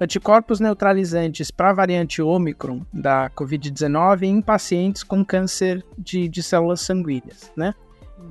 anticorpos 0.00 0.60
neutralizantes 0.60 1.50
para 1.50 1.70
a 1.70 1.74
variante 1.74 2.20
Omicron 2.20 2.82
da 2.92 3.30
Covid-19 3.30 4.22
em 4.24 4.42
pacientes 4.42 5.02
com 5.02 5.24
câncer 5.24 5.84
de, 5.96 6.28
de 6.28 6.42
células 6.42 6.80
sanguíneas, 6.80 7.50
né? 7.56 7.74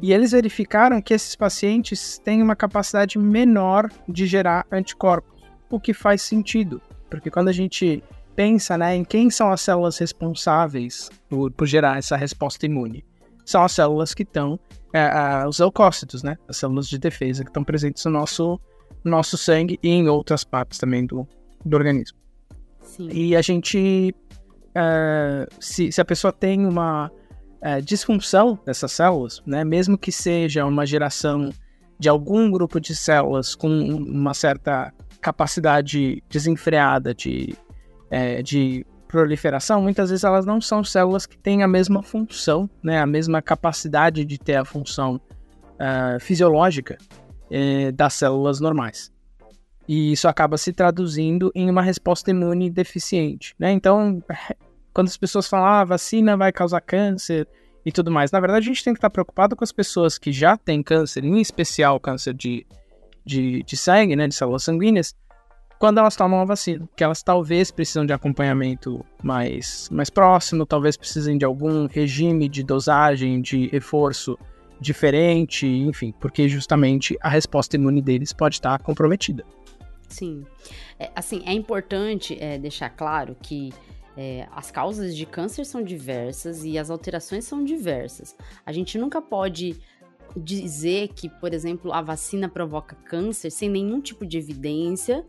E 0.01 0.11
eles 0.11 0.31
verificaram 0.31 1.01
que 1.01 1.13
esses 1.13 1.35
pacientes 1.35 2.19
têm 2.19 2.41
uma 2.41 2.55
capacidade 2.55 3.17
menor 3.17 3.89
de 4.07 4.25
gerar 4.25 4.65
anticorpos, 4.71 5.43
o 5.69 5.79
que 5.79 5.93
faz 5.93 6.21
sentido, 6.21 6.81
porque 7.09 7.31
quando 7.31 7.47
a 7.47 7.53
gente 7.53 8.03
pensa 8.35 8.77
né, 8.77 8.95
em 8.95 9.03
quem 9.03 9.29
são 9.29 9.51
as 9.51 9.61
células 9.61 9.97
responsáveis 9.97 11.09
por, 11.29 11.51
por 11.51 11.65
gerar 11.65 11.97
essa 11.97 12.17
resposta 12.17 12.65
imune, 12.65 13.05
são 13.45 13.63
as 13.63 13.71
células 13.71 14.13
que 14.13 14.23
estão, 14.23 14.59
é, 14.91 15.47
os 15.47 15.59
leucócitos, 15.59 16.23
né, 16.23 16.37
as 16.47 16.57
células 16.57 16.87
de 16.87 16.97
defesa 16.97 17.43
que 17.43 17.49
estão 17.49 17.63
presentes 17.63 18.03
no 18.05 18.11
nosso, 18.11 18.59
nosso 19.03 19.37
sangue 19.37 19.79
e 19.81 19.89
em 19.89 20.09
outras 20.09 20.43
partes 20.43 20.77
também 20.77 21.05
do, 21.05 21.27
do 21.65 21.75
organismo. 21.75 22.17
Sim. 22.81 23.09
E 23.11 23.35
a 23.35 23.41
gente, 23.41 24.15
é, 24.73 25.47
se, 25.59 25.91
se 25.91 25.99
a 25.99 26.05
pessoa 26.05 26.31
tem 26.31 26.65
uma 26.65 27.11
é, 27.61 27.81
disfunção 27.81 28.57
dessas 28.65 28.91
células, 28.91 29.41
né, 29.45 29.65
mesmo 29.65 29.97
que 29.97 30.11
seja 30.11 30.65
uma 30.65 30.85
geração 30.85 31.49
de 31.97 32.07
algum 32.07 32.51
grupo 32.51 32.79
de 32.79 32.95
células 32.95 33.55
com 33.55 33.67
uma 33.67 34.33
certa 34.33 34.93
capacidade 35.19 36.21
desenfreada 36.29 37.13
de, 37.13 37.55
é, 38.11 38.43
de 38.43 38.85
proliferação, 39.07 39.81
muitas 39.81 40.09
vezes 40.09 40.23
elas 40.23 40.45
não 40.45 40.61
são 40.61 40.83
células 40.83 41.25
que 41.25 41.37
têm 41.37 41.63
a 41.63 41.67
mesma 41.67 42.03
função, 42.03 42.69
né, 42.83 42.99
a 42.99 43.07
mesma 43.07 43.41
capacidade 43.41 44.23
de 44.23 44.37
ter 44.37 44.55
a 44.55 44.65
função 44.65 45.15
uh, 45.15 46.19
fisiológica 46.19 46.97
das 47.93 48.15
células 48.15 48.59
normais. 48.59 49.14
E 49.87 50.11
isso 50.11 50.27
acaba 50.27 50.57
se 50.57 50.73
traduzindo 50.73 51.51
em 51.53 51.69
uma 51.69 51.81
resposta 51.81 52.31
imune 52.31 52.69
deficiente. 52.69 53.53
Né? 53.59 53.71
Então, 53.71 54.23
quando 54.93 55.07
as 55.07 55.17
pessoas 55.17 55.47
falam, 55.47 55.67
ah, 55.67 55.83
vacina 55.83 56.35
vai 56.35 56.51
causar 56.51 56.81
câncer 56.81 57.47
e 57.85 57.91
tudo 57.91 58.09
mais, 58.09 58.31
na 58.31 58.39
verdade 58.39 58.65
a 58.65 58.73
gente 58.73 58.83
tem 58.83 58.93
que 58.93 58.97
estar 58.97 59.11
preocupado 59.11 59.55
com 59.55 59.63
as 59.63 59.71
pessoas 59.71 60.17
que 60.17 60.31
já 60.31 60.57
têm 60.57 60.81
câncer, 60.81 61.23
em 61.23 61.39
especial 61.39 61.99
câncer 61.99 62.33
de, 62.33 62.65
de, 63.23 63.61
de 63.61 63.77
sangue, 63.77 64.15
né, 64.15 64.27
de 64.27 64.33
células 64.33 64.63
sanguíneas, 64.63 65.13
quando 65.77 65.99
elas 65.99 66.15
tomam 66.15 66.39
a 66.39 66.45
vacina, 66.45 66.87
que 66.95 67.03
elas 67.03 67.21
talvez 67.21 67.69
precisam 67.69 68.05
de 68.05 68.13
acompanhamento 68.13 69.05
mais, 69.21 69.89
mais 69.91 70.09
próximo, 70.09 70.65
talvez 70.65 70.95
precisem 70.97 71.37
de 71.37 71.45
algum 71.45 71.85
regime 71.85 72.47
de 72.47 72.63
dosagem, 72.63 73.41
de 73.41 73.67
reforço 73.67 74.37
diferente, 74.79 75.67
enfim, 75.67 76.13
porque 76.19 76.47
justamente 76.47 77.17
a 77.21 77.29
resposta 77.29 77.75
imune 77.75 78.01
deles 78.01 78.33
pode 78.33 78.55
estar 78.55 78.79
comprometida. 78.79 79.43
Sim. 80.07 80.45
É, 80.99 81.11
assim, 81.15 81.43
é 81.45 81.53
importante 81.53 82.37
é, 82.39 82.57
deixar 82.57 82.89
claro 82.89 83.35
que 83.41 83.73
é, 84.17 84.47
as 84.51 84.71
causas 84.71 85.15
de 85.15 85.25
câncer 85.25 85.65
são 85.65 85.83
diversas 85.83 86.63
e 86.63 86.77
as 86.77 86.89
alterações 86.89 87.45
são 87.45 87.63
diversas. 87.63 88.35
A 88.65 88.71
gente 88.71 88.97
nunca 88.97 89.21
pode 89.21 89.79
dizer 90.35 91.09
que, 91.09 91.29
por 91.29 91.53
exemplo, 91.53 91.93
a 91.93 92.01
vacina 92.01 92.49
provoca 92.49 92.95
câncer 92.95 93.49
sem 93.49 93.69
nenhum 93.69 94.01
tipo 94.01 94.25
de 94.25 94.37
evidência, 94.37 95.25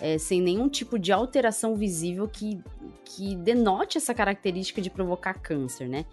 é, 0.00 0.18
sem 0.18 0.40
nenhum 0.40 0.68
tipo 0.68 0.98
de 0.98 1.12
alteração 1.12 1.76
visível 1.76 2.26
que, 2.26 2.62
que 3.04 3.36
denote 3.36 3.98
essa 3.98 4.14
característica 4.14 4.80
de 4.80 4.88
provocar 4.88 5.34
câncer, 5.34 5.88
né? 5.88 6.06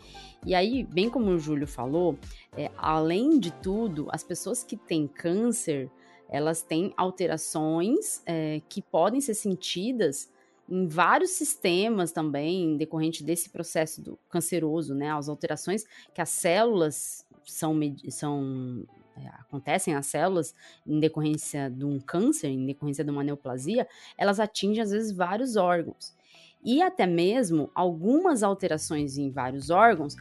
E 0.45 0.53
aí, 0.53 0.84
bem 0.84 1.10
como 1.10 1.32
o 1.32 1.39
Júlio 1.39 1.67
falou, 1.67 2.17
é, 2.56 2.69
além 2.77 3.39
de 3.39 3.51
tudo, 3.51 4.08
as 4.12 4.23
pessoas 4.23 4.63
que 4.63 4.75
têm 4.75 5.08
câncer, 5.08 5.89
elas 6.30 6.62
têm 6.62 6.94
alterações 6.98 8.22
é, 8.26 8.62
que 8.68 8.82
podem 8.82 9.22
ser 9.22 9.34
sentidas 9.34 10.30
em 10.70 10.86
vários 10.86 11.32
sistemas 11.32 12.12
também, 12.12 12.76
decorrente 12.76 13.24
desse 13.24 13.50
processo 13.50 14.02
do 14.02 14.20
canceroso, 14.30 14.94
né? 14.94 15.12
As 15.12 15.30
alterações 15.30 15.86
que 16.13 16.22
as 16.22 16.30
células 16.30 17.26
são, 17.46 17.80
são 18.10 18.86
é, 19.16 19.28
acontecem 19.40 19.94
nas 19.94 20.08
células 20.08 20.54
em 20.86 21.00
decorrência 21.00 21.70
de 21.70 21.86
um 21.86 22.00
câncer, 22.00 22.50
em 22.50 22.66
decorrência 22.66 23.04
de 23.04 23.10
uma 23.10 23.24
neoplasia, 23.24 23.88
elas 24.18 24.40
atingem 24.40 24.84
às 24.84 24.92
vezes 24.92 25.12
vários 25.12 25.56
órgãos. 25.56 26.13
E 26.63 26.82
até 26.82 27.06
mesmo 27.06 27.72
algumas 27.74 28.44
alterações 28.44 29.18
em 29.18 29.32
vários 29.32 29.70
órgãos 29.70 30.16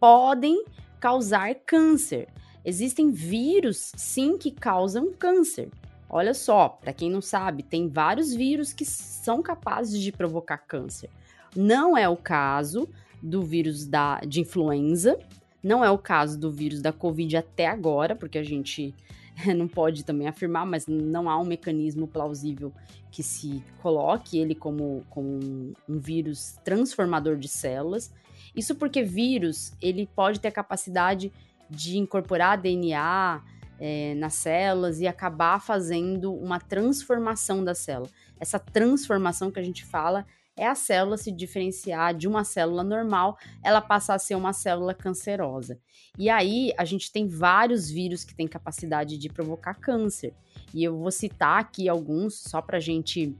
podem 0.00 0.64
causar 0.98 1.54
câncer. 1.66 2.28
Existem 2.64 3.10
vírus, 3.10 3.92
sim, 3.96 4.38
que 4.38 4.50
causam 4.50 5.12
câncer. 5.12 5.70
Olha 6.08 6.32
só, 6.32 6.68
para 6.68 6.92
quem 6.92 7.10
não 7.10 7.20
sabe, 7.20 7.62
tem 7.62 7.88
vários 7.88 8.32
vírus 8.32 8.72
que 8.72 8.84
são 8.84 9.42
capazes 9.42 10.00
de 10.00 10.12
provocar 10.12 10.58
câncer. 10.58 11.10
Não 11.54 11.96
é 11.96 12.08
o 12.08 12.16
caso 12.16 12.88
do 13.22 13.42
vírus 13.42 13.86
da, 13.86 14.20
de 14.20 14.40
influenza, 14.40 15.18
não 15.62 15.84
é 15.84 15.90
o 15.90 15.98
caso 15.98 16.38
do 16.38 16.50
vírus 16.50 16.80
da 16.80 16.92
Covid 16.92 17.36
até 17.36 17.66
agora, 17.66 18.14
porque 18.14 18.38
a 18.38 18.44
gente 18.44 18.94
não 19.56 19.66
pode 19.66 20.04
também 20.04 20.28
afirmar, 20.28 20.66
mas 20.66 20.86
não 20.86 21.28
há 21.28 21.38
um 21.40 21.44
mecanismo 21.44 22.06
plausível 22.06 22.72
que 23.10 23.22
se 23.22 23.62
coloque 23.80 24.38
ele 24.38 24.54
como, 24.54 25.04
como 25.08 25.28
um, 25.28 25.72
vírus 25.88 26.58
transformador 26.64 27.36
de 27.36 27.48
células. 27.48 28.12
Isso 28.54 28.74
porque 28.74 29.02
vírus 29.02 29.72
ele 29.80 30.08
pode 30.14 30.40
ter 30.40 30.48
a 30.48 30.52
capacidade 30.52 31.32
de 31.70 31.98
incorporar 31.98 32.58
DNA, 32.58 33.42
é, 33.78 34.14
nas 34.14 34.34
células 34.34 35.00
e 35.00 35.06
acabar 35.06 35.60
fazendo 35.60 36.32
uma 36.34 36.60
transformação 36.60 37.64
da 37.64 37.74
célula. 37.74 38.10
Essa 38.38 38.58
transformação 38.58 39.50
que 39.50 39.58
a 39.58 39.62
gente 39.62 39.84
fala 39.84 40.26
é 40.56 40.66
a 40.66 40.74
célula 40.74 41.16
se 41.16 41.32
diferenciar 41.32 42.14
de 42.14 42.28
uma 42.28 42.44
célula 42.44 42.84
normal, 42.84 43.36
ela 43.62 43.80
passar 43.80 44.14
a 44.14 44.18
ser 44.18 44.36
uma 44.36 44.52
célula 44.52 44.94
cancerosa. 44.94 45.80
E 46.16 46.30
aí 46.30 46.72
a 46.78 46.84
gente 46.84 47.10
tem 47.10 47.26
vários 47.26 47.90
vírus 47.90 48.22
que 48.22 48.34
têm 48.34 48.46
capacidade 48.46 49.18
de 49.18 49.28
provocar 49.28 49.74
câncer. 49.74 50.32
E 50.72 50.84
eu 50.84 50.96
vou 50.96 51.10
citar 51.10 51.60
aqui 51.60 51.88
alguns 51.88 52.40
só 52.40 52.62
para 52.62 52.76
a 52.76 52.80
gente 52.80 53.36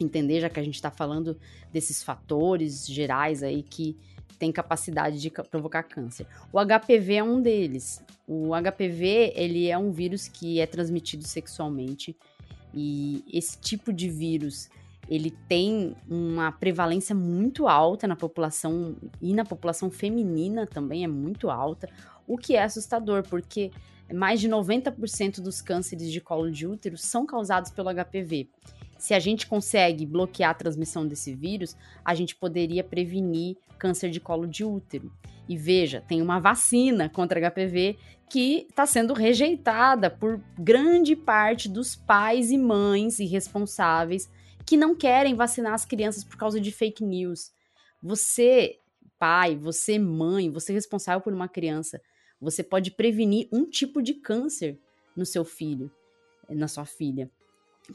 entender, 0.00 0.40
já 0.40 0.48
que 0.48 0.58
a 0.58 0.62
gente 0.62 0.74
está 0.74 0.90
falando 0.90 1.38
desses 1.72 2.02
fatores 2.02 2.86
gerais 2.86 3.42
aí 3.42 3.62
que 3.62 3.96
tem 4.38 4.52
capacidade 4.52 5.20
de 5.20 5.30
provocar 5.30 5.82
câncer. 5.82 6.26
O 6.52 6.58
HPV 6.58 7.14
é 7.14 7.22
um 7.22 7.40
deles. 7.40 8.02
O 8.26 8.50
HPV, 8.50 9.32
ele 9.34 9.68
é 9.68 9.76
um 9.76 9.90
vírus 9.90 10.28
que 10.28 10.60
é 10.60 10.66
transmitido 10.66 11.24
sexualmente 11.24 12.16
e 12.72 13.24
esse 13.32 13.58
tipo 13.58 13.92
de 13.92 14.08
vírus, 14.08 14.68
ele 15.08 15.30
tem 15.48 15.94
uma 16.08 16.52
prevalência 16.52 17.14
muito 17.14 17.66
alta 17.66 18.06
na 18.06 18.16
população 18.16 18.96
e 19.20 19.32
na 19.32 19.44
população 19.44 19.90
feminina 19.90 20.66
também 20.66 21.04
é 21.04 21.08
muito 21.08 21.50
alta, 21.50 21.88
o 22.26 22.36
que 22.36 22.54
é 22.54 22.62
assustador, 22.62 23.22
porque 23.28 23.70
mais 24.12 24.40
de 24.40 24.48
90% 24.48 25.40
dos 25.40 25.62
cânceres 25.62 26.10
de 26.10 26.20
colo 26.20 26.50
de 26.50 26.66
útero 26.66 26.96
são 26.96 27.26
causados 27.26 27.70
pelo 27.70 27.90
HPV 27.92 28.48
se 28.98 29.14
a 29.14 29.20
gente 29.20 29.46
consegue 29.46 30.04
bloquear 30.04 30.50
a 30.50 30.54
transmissão 30.54 31.06
desse 31.06 31.32
vírus, 31.32 31.76
a 32.04 32.14
gente 32.14 32.34
poderia 32.34 32.82
prevenir 32.82 33.56
câncer 33.78 34.10
de 34.10 34.18
colo 34.18 34.46
de 34.46 34.64
útero. 34.64 35.12
E 35.48 35.56
veja, 35.56 36.02
tem 36.06 36.20
uma 36.20 36.40
vacina 36.40 37.08
contra 37.08 37.40
HPV 37.40 37.96
que 38.28 38.66
está 38.68 38.84
sendo 38.84 39.14
rejeitada 39.14 40.10
por 40.10 40.42
grande 40.58 41.14
parte 41.14 41.68
dos 41.68 41.94
pais 41.94 42.50
e 42.50 42.58
mães 42.58 43.20
irresponsáveis 43.20 44.28
que 44.66 44.76
não 44.76 44.94
querem 44.94 45.34
vacinar 45.34 45.72
as 45.72 45.86
crianças 45.86 46.24
por 46.24 46.36
causa 46.36 46.60
de 46.60 46.70
fake 46.72 47.02
news. 47.02 47.52
Você, 48.02 48.80
pai, 49.18 49.56
você, 49.56 49.98
mãe, 49.98 50.50
você 50.50 50.72
responsável 50.72 51.22
por 51.22 51.32
uma 51.32 51.48
criança, 51.48 52.02
você 52.40 52.62
pode 52.62 52.90
prevenir 52.90 53.48
um 53.52 53.64
tipo 53.64 54.02
de 54.02 54.14
câncer 54.14 54.78
no 55.16 55.24
seu 55.24 55.44
filho, 55.44 55.90
na 56.50 56.68
sua 56.68 56.84
filha 56.84 57.30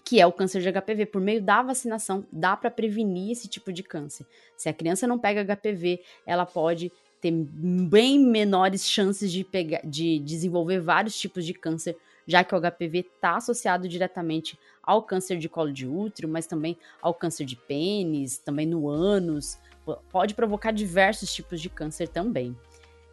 que 0.04 0.20
é 0.20 0.26
o 0.26 0.32
câncer 0.32 0.62
de 0.62 0.72
HPV. 0.72 1.06
Por 1.08 1.22
meio 1.22 1.42
da 1.42 1.62
vacinação, 1.62 2.26
dá 2.32 2.56
para 2.56 2.72
prevenir 2.72 3.32
esse 3.32 3.48
tipo 3.48 3.72
de 3.72 3.84
câncer. 3.84 4.26
Se 4.58 4.70
a 4.70 4.74
criança 4.74 5.08
não 5.08 5.20
pega 5.20 5.44
HPV, 5.56 6.02
ela 6.26 6.46
pode 6.46 6.92
ter 7.22 7.32
bem 7.32 8.20
menores 8.20 8.86
chances 8.86 9.32
de, 9.32 9.44
pegar, 9.44 9.82
de 9.84 10.20
desenvolver 10.20 10.80
vários 10.80 11.18
tipos 11.18 11.46
de 11.46 11.54
câncer, 11.54 11.96
já 12.28 12.44
que 12.44 12.54
o 12.54 12.60
HPV 12.60 13.00
está 13.00 13.38
associado 13.38 13.88
diretamente 13.88 14.60
ao 14.82 15.02
câncer 15.04 15.38
de 15.38 15.48
colo 15.48 15.72
de 15.72 15.88
útero, 15.88 16.28
mas 16.28 16.46
também 16.46 16.78
ao 17.02 17.14
câncer 17.14 17.46
de 17.46 17.56
pênis, 17.56 18.38
também 18.38 18.66
no 18.66 18.90
ânus, 18.90 19.58
pode 20.10 20.34
provocar 20.34 20.72
diversos 20.72 21.34
tipos 21.34 21.62
de 21.62 21.70
câncer 21.70 22.10
também. 22.10 22.58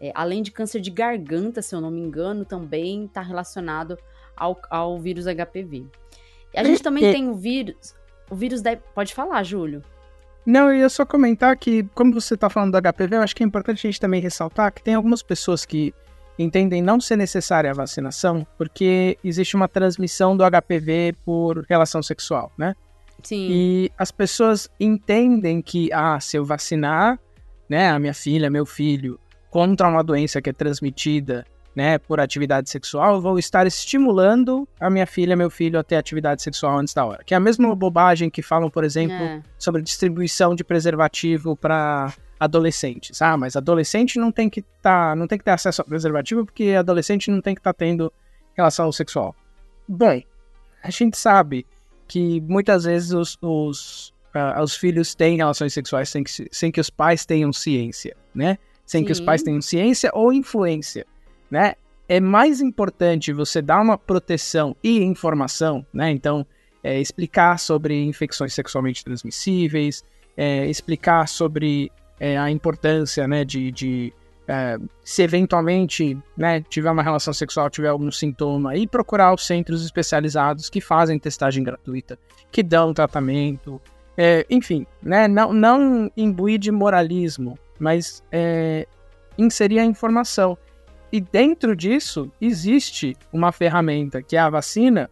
É, 0.01 0.11
além 0.15 0.43
de 0.43 0.51
câncer 0.51 0.81
de 0.81 0.91
garganta, 0.91 1.61
se 1.61 1.75
eu 1.75 1.81
não 1.81 1.91
me 1.91 2.01
engano, 2.01 2.45
também 2.45 3.05
está 3.05 3.21
relacionado 3.21 3.99
ao, 4.37 4.61
ao 4.71 4.99
vírus 4.99 5.27
HPV. 5.27 5.87
A 6.55 6.65
gente 6.65 6.83
também 6.83 7.13
tem 7.13 7.29
o 7.29 7.35
vírus. 7.35 7.95
o 8.31 8.35
vírus 8.35 8.63
da. 8.63 8.77
Pode 8.77 9.15
falar, 9.15 9.43
Júlio. 9.43 9.83
Não, 10.45 10.69
eu 10.69 10.81
ia 10.81 10.89
só 10.89 11.05
comentar 11.05 11.57
que, 11.57 11.85
como 11.95 12.13
você 12.13 12.35
está 12.35 12.49
falando 12.49 12.73
do 12.73 12.93
HPV, 12.93 13.17
eu 13.17 13.23
acho 13.23 13.37
que 13.37 13.43
é 13.43 13.47
importante 13.47 13.87
a 13.87 13.91
gente 13.91 14.01
também 14.01 14.21
ressaltar 14.21 14.73
que 14.73 14.83
tem 14.83 14.95
algumas 14.95 15.23
pessoas 15.23 15.65
que 15.65 15.95
entendem 16.39 16.81
não 16.81 16.99
ser 17.01 17.17
necessária 17.17 17.71
a 17.71 17.75
vacinação 17.75 18.47
porque 18.57 19.19
existe 19.23 19.55
uma 19.55 19.69
transmissão 19.69 20.37
do 20.37 20.43
HPV 20.43 21.15
por 21.25 21.65
relação 21.69 22.03
sexual, 22.03 22.51
né? 22.57 22.75
Sim. 23.23 23.49
E 23.51 23.93
as 23.99 24.11
pessoas 24.11 24.71
entendem 24.81 25.61
que, 25.61 25.93
ah, 25.93 26.19
se 26.19 26.39
eu 26.39 26.45
vacinar, 26.45 27.19
né, 27.69 27.91
a 27.91 27.99
minha 27.99 28.15
filha, 28.15 28.49
meu 28.49 28.65
filho, 28.65 29.21
contra 29.51 29.89
uma 29.89 30.03
doença 30.03 30.41
que 30.41 30.49
é 30.49 30.53
transmitida 30.53 31.45
né, 31.75 31.99
por 31.99 32.21
atividade 32.21 32.69
sexual, 32.69 33.21
vou 33.21 33.39
estar 33.39 33.67
estimulando 33.67 34.69
a 34.79 34.91
minha 34.91 35.07
filha, 35.07 35.37
meu 35.37 35.51
filho 35.51 35.79
a 35.79 35.85
ter 35.85 35.97
atividade 35.97 36.43
sexual 36.43 36.79
antes 36.79 36.93
da 36.93 37.05
hora. 37.05 37.23
Que 37.25 37.35
é 37.35 37.37
a 37.37 37.41
mesma 37.41 37.75
bobagem 37.75 38.29
que 38.29 38.43
falam, 38.43 38.69
por 38.69 38.85
exemplo, 38.85 39.17
é. 39.17 39.43
sobre 39.59 39.83
distribuição 39.83 40.55
de 40.55 40.65
preservativo 40.65 41.57
para 41.57 42.13
adolescentes. 42.39 43.21
Ah, 43.23 43.37
mas 43.37 43.55
adolescente 43.55 44.19
não 44.19 44.33
tem 44.33 44.49
que 44.49 44.63
tá, 44.83 45.15
não 45.15 45.27
tem 45.27 45.39
que 45.39 45.45
ter 45.45 45.51
acesso 45.53 45.83
ao 45.83 45.87
preservativo 45.87 46.45
porque 46.45 46.73
adolescente 46.73 47.31
não 47.31 47.41
tem 47.41 47.55
que 47.55 47.61
estar 47.61 47.73
tá 47.73 47.79
tendo 47.79 48.13
relação 48.57 48.91
sexual. 48.91 49.37
Bem, 49.87 50.27
a 50.83 50.91
gente 50.91 51.19
sabe 51.19 51.67
que 52.09 52.41
muitas 52.41 52.85
vezes 52.85 53.13
os, 53.13 53.39
os, 53.41 54.09
uh, 54.35 54.61
os 54.63 54.75
filhos 54.75 55.15
têm 55.15 55.37
relações 55.37 55.73
sexuais 55.73 56.09
sem 56.09 56.25
que, 56.25 56.49
sem 56.51 56.73
que 56.73 56.81
os 56.81 56.91
pais 56.91 57.25
tenham 57.25 57.53
ciência, 57.53 58.17
né? 58.35 58.59
Sem 58.87 59.03
Sim. 59.03 59.07
que 59.07 59.13
os 59.13 59.21
pais 59.21 59.43
tenham 59.43 59.61
ciência 59.61 60.11
ou 60.13 60.33
influência 60.33 61.07
né? 61.51 61.75
É 62.09 62.21
mais 62.21 62.61
importante 62.61 63.33
você 63.33 63.63
dar 63.63 63.81
uma 63.81 63.97
proteção 63.97 64.77
e 64.83 65.03
informação, 65.03 65.87
né? 65.93 66.11
Então, 66.11 66.47
é, 66.83 67.01
explicar 67.01 67.59
sobre 67.59 68.03
infecções 68.05 68.55
sexualmente 68.55 69.05
transmissíveis, 69.05 70.05
é, 70.37 70.67
explicar 70.67 71.29
sobre 71.29 71.93
é, 72.19 72.39
a 72.39 72.51
importância, 72.51 73.27
né, 73.29 73.45
de, 73.45 73.71
de 73.71 74.13
é, 74.49 74.79
se 75.05 75.23
eventualmente, 75.23 76.17
né, 76.37 76.61
tiver 76.69 76.91
uma 76.91 77.03
relação 77.03 77.33
sexual, 77.33 77.71
tiver 77.71 77.89
algum 77.89 78.11
sintoma, 78.11 78.77
e 78.77 78.87
procurar 78.87 79.35
os 79.35 79.47
centros 79.47 79.85
especializados 79.85 80.69
que 80.69 80.81
fazem 80.81 81.19
testagem 81.19 81.63
gratuita, 81.63 82.19
que 82.51 82.63
dão 82.63 82.93
tratamento, 82.93 83.81
é, 84.17 84.45
enfim, 84.51 84.87
né, 85.03 85.29
não, 85.29 85.53
não 85.53 86.11
imbuir 86.17 86.59
de 86.59 86.71
moralismo, 86.71 87.59
mas 87.79 88.23
é, 88.33 88.87
inserir 89.39 89.79
a 89.79 89.85
informação. 89.85 90.59
E 91.13 91.21
dentro 91.21 91.75
disso 91.75 92.31
existe 92.41 93.17
uma 93.33 93.51
ferramenta 93.51 94.23
que 94.23 94.37
é 94.37 94.39
a 94.41 94.51
vacina, 94.51 95.11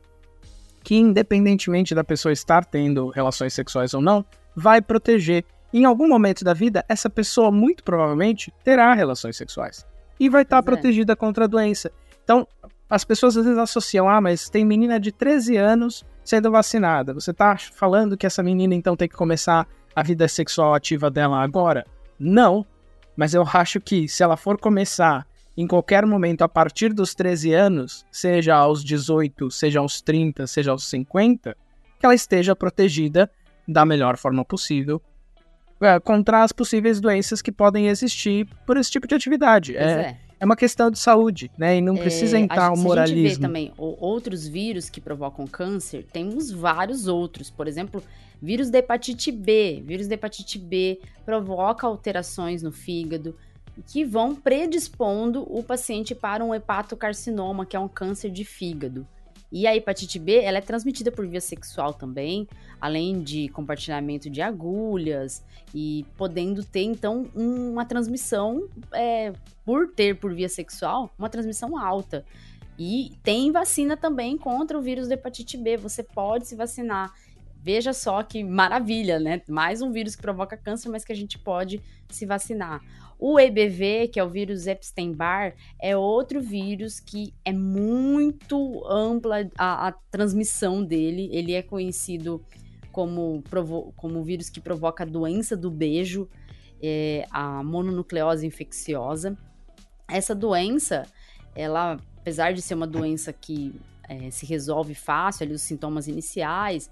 que 0.82 0.96
independentemente 0.96 1.94
da 1.94 2.04
pessoa 2.04 2.32
estar 2.32 2.64
tendo 2.64 3.08
relações 3.08 3.52
sexuais 3.52 3.94
ou 3.94 4.00
não, 4.00 4.24
vai 4.54 4.80
proteger. 4.80 5.44
Em 5.72 5.84
algum 5.84 6.08
momento 6.08 6.44
da 6.44 6.54
vida, 6.54 6.84
essa 6.88 7.10
pessoa 7.10 7.50
muito 7.50 7.84
provavelmente 7.84 8.52
terá 8.64 8.94
relações 8.94 9.36
sexuais 9.36 9.84
e 10.18 10.28
vai 10.28 10.42
estar 10.42 10.58
é. 10.58 10.62
protegida 10.62 11.14
contra 11.14 11.44
a 11.44 11.48
doença. 11.48 11.92
Então, 12.24 12.46
as 12.88 13.04
pessoas 13.04 13.36
às 13.36 13.44
vezes 13.44 13.58
associam, 13.58 14.08
ah, 14.08 14.20
mas 14.20 14.48
tem 14.48 14.64
menina 14.64 14.98
de 14.98 15.12
13 15.12 15.56
anos 15.56 16.04
sendo 16.24 16.50
vacinada. 16.50 17.12
Você 17.12 17.32
está 17.32 17.56
falando 17.56 18.16
que 18.16 18.26
essa 18.26 18.42
menina 18.42 18.74
então 18.74 18.96
tem 18.96 19.08
que 19.08 19.16
começar 19.16 19.66
a 19.94 20.02
vida 20.02 20.26
sexual 20.26 20.74
ativa 20.74 21.10
dela 21.10 21.42
agora? 21.42 21.84
Não. 22.18 22.64
Mas 23.16 23.34
eu 23.34 23.44
acho 23.52 23.80
que 23.80 24.08
se 24.08 24.22
ela 24.22 24.36
for 24.36 24.58
começar 24.58 25.26
em 25.60 25.66
qualquer 25.66 26.06
momento 26.06 26.42
a 26.42 26.48
partir 26.48 26.92
dos 26.92 27.16
13 27.16 27.52
anos, 27.52 28.06
seja 28.12 28.54
aos 28.54 28.84
18, 28.84 29.50
seja 29.50 29.80
aos 29.80 30.00
30, 30.00 30.46
seja 30.46 30.70
aos 30.70 30.88
50, 30.88 31.56
que 31.98 32.06
ela 32.06 32.14
esteja 32.14 32.54
protegida 32.54 33.28
da 33.66 33.84
melhor 33.84 34.16
forma 34.16 34.44
possível 34.44 35.02
é, 35.80 35.98
contra 35.98 36.44
as 36.44 36.52
possíveis 36.52 37.00
doenças 37.00 37.42
que 37.42 37.50
podem 37.50 37.88
existir 37.88 38.46
por 38.64 38.76
esse 38.76 38.88
tipo 38.88 39.08
de 39.08 39.16
atividade. 39.16 39.76
É, 39.76 39.82
é, 39.82 40.16
é. 40.38 40.44
uma 40.44 40.54
questão 40.54 40.92
de 40.92 40.98
saúde, 41.00 41.50
né? 41.58 41.76
E 41.76 41.80
não 41.80 41.96
é, 41.96 41.98
precisa 41.98 42.38
entrar 42.38 42.72
o 42.72 42.76
moralismo. 42.76 43.26
A 43.26 43.28
gente 43.28 43.36
vê 43.36 43.42
também 43.42 43.72
outros 43.76 44.46
vírus 44.46 44.88
que 44.88 45.00
provocam 45.00 45.44
câncer, 45.44 46.06
temos 46.12 46.52
vários 46.52 47.08
outros. 47.08 47.50
Por 47.50 47.66
exemplo, 47.66 48.00
vírus 48.40 48.70
da 48.70 48.78
hepatite 48.78 49.32
B. 49.32 49.82
Vírus 49.84 50.06
da 50.06 50.14
hepatite 50.14 50.56
B 50.56 51.00
provoca 51.24 51.84
alterações 51.84 52.62
no 52.62 52.70
fígado 52.70 53.34
que 53.86 54.04
vão 54.04 54.34
predispondo 54.34 55.42
o 55.48 55.62
paciente 55.62 56.14
para 56.14 56.44
um 56.44 56.54
hepatocarcinoma, 56.54 57.66
que 57.66 57.76
é 57.76 57.80
um 57.80 57.88
câncer 57.88 58.30
de 58.30 58.44
fígado. 58.44 59.06
E 59.50 59.66
a 59.66 59.74
hepatite 59.74 60.18
B, 60.18 60.42
ela 60.42 60.58
é 60.58 60.60
transmitida 60.60 61.10
por 61.10 61.26
via 61.26 61.40
sexual 61.40 61.94
também, 61.94 62.46
além 62.78 63.22
de 63.22 63.48
compartilhamento 63.48 64.28
de 64.28 64.42
agulhas 64.42 65.42
e 65.74 66.04
podendo 66.18 66.62
ter, 66.62 66.82
então, 66.82 67.26
uma 67.34 67.86
transmissão, 67.86 68.68
é, 68.92 69.32
por 69.64 69.88
ter 69.88 70.16
por 70.16 70.34
via 70.34 70.50
sexual, 70.50 71.10
uma 71.18 71.30
transmissão 71.30 71.78
alta. 71.78 72.26
E 72.78 73.12
tem 73.22 73.50
vacina 73.50 73.96
também 73.96 74.36
contra 74.36 74.78
o 74.78 74.82
vírus 74.82 75.08
da 75.08 75.14
hepatite 75.14 75.56
B, 75.56 75.78
você 75.78 76.02
pode 76.02 76.46
se 76.46 76.54
vacinar. 76.54 77.12
Veja 77.60 77.92
só 77.92 78.22
que 78.22 78.44
maravilha, 78.44 79.18
né? 79.18 79.42
Mais 79.48 79.82
um 79.82 79.90
vírus 79.90 80.14
que 80.14 80.22
provoca 80.22 80.56
câncer, 80.56 80.88
mas 80.90 81.04
que 81.04 81.12
a 81.12 81.16
gente 81.16 81.38
pode 81.38 81.82
se 82.08 82.24
vacinar. 82.24 82.80
O 83.18 83.38
EBV, 83.38 84.08
que 84.08 84.20
é 84.20 84.24
o 84.24 84.30
vírus 84.30 84.66
Epstein-Barr, 84.68 85.54
é 85.80 85.96
outro 85.96 86.40
vírus 86.40 87.00
que 87.00 87.34
é 87.44 87.52
muito 87.52 88.86
ampla 88.88 89.48
a, 89.58 89.88
a 89.88 89.92
transmissão 90.10 90.84
dele. 90.84 91.28
Ele 91.32 91.52
é 91.52 91.62
conhecido 91.62 92.44
como, 92.92 93.42
como 93.96 94.22
vírus 94.22 94.48
que 94.48 94.60
provoca 94.60 95.02
a 95.02 95.06
doença 95.06 95.56
do 95.56 95.70
beijo, 95.70 96.28
é, 96.80 97.26
a 97.30 97.62
mononucleose 97.64 98.46
infecciosa. 98.46 99.36
Essa 100.08 100.34
doença, 100.34 101.02
ela, 101.56 101.98
apesar 102.18 102.52
de 102.52 102.62
ser 102.62 102.74
uma 102.74 102.86
doença 102.86 103.32
que 103.32 103.74
é, 104.08 104.30
se 104.30 104.46
resolve 104.46 104.94
fácil, 104.94 105.44
ali 105.44 105.54
os 105.54 105.62
sintomas 105.62 106.06
iniciais, 106.06 106.88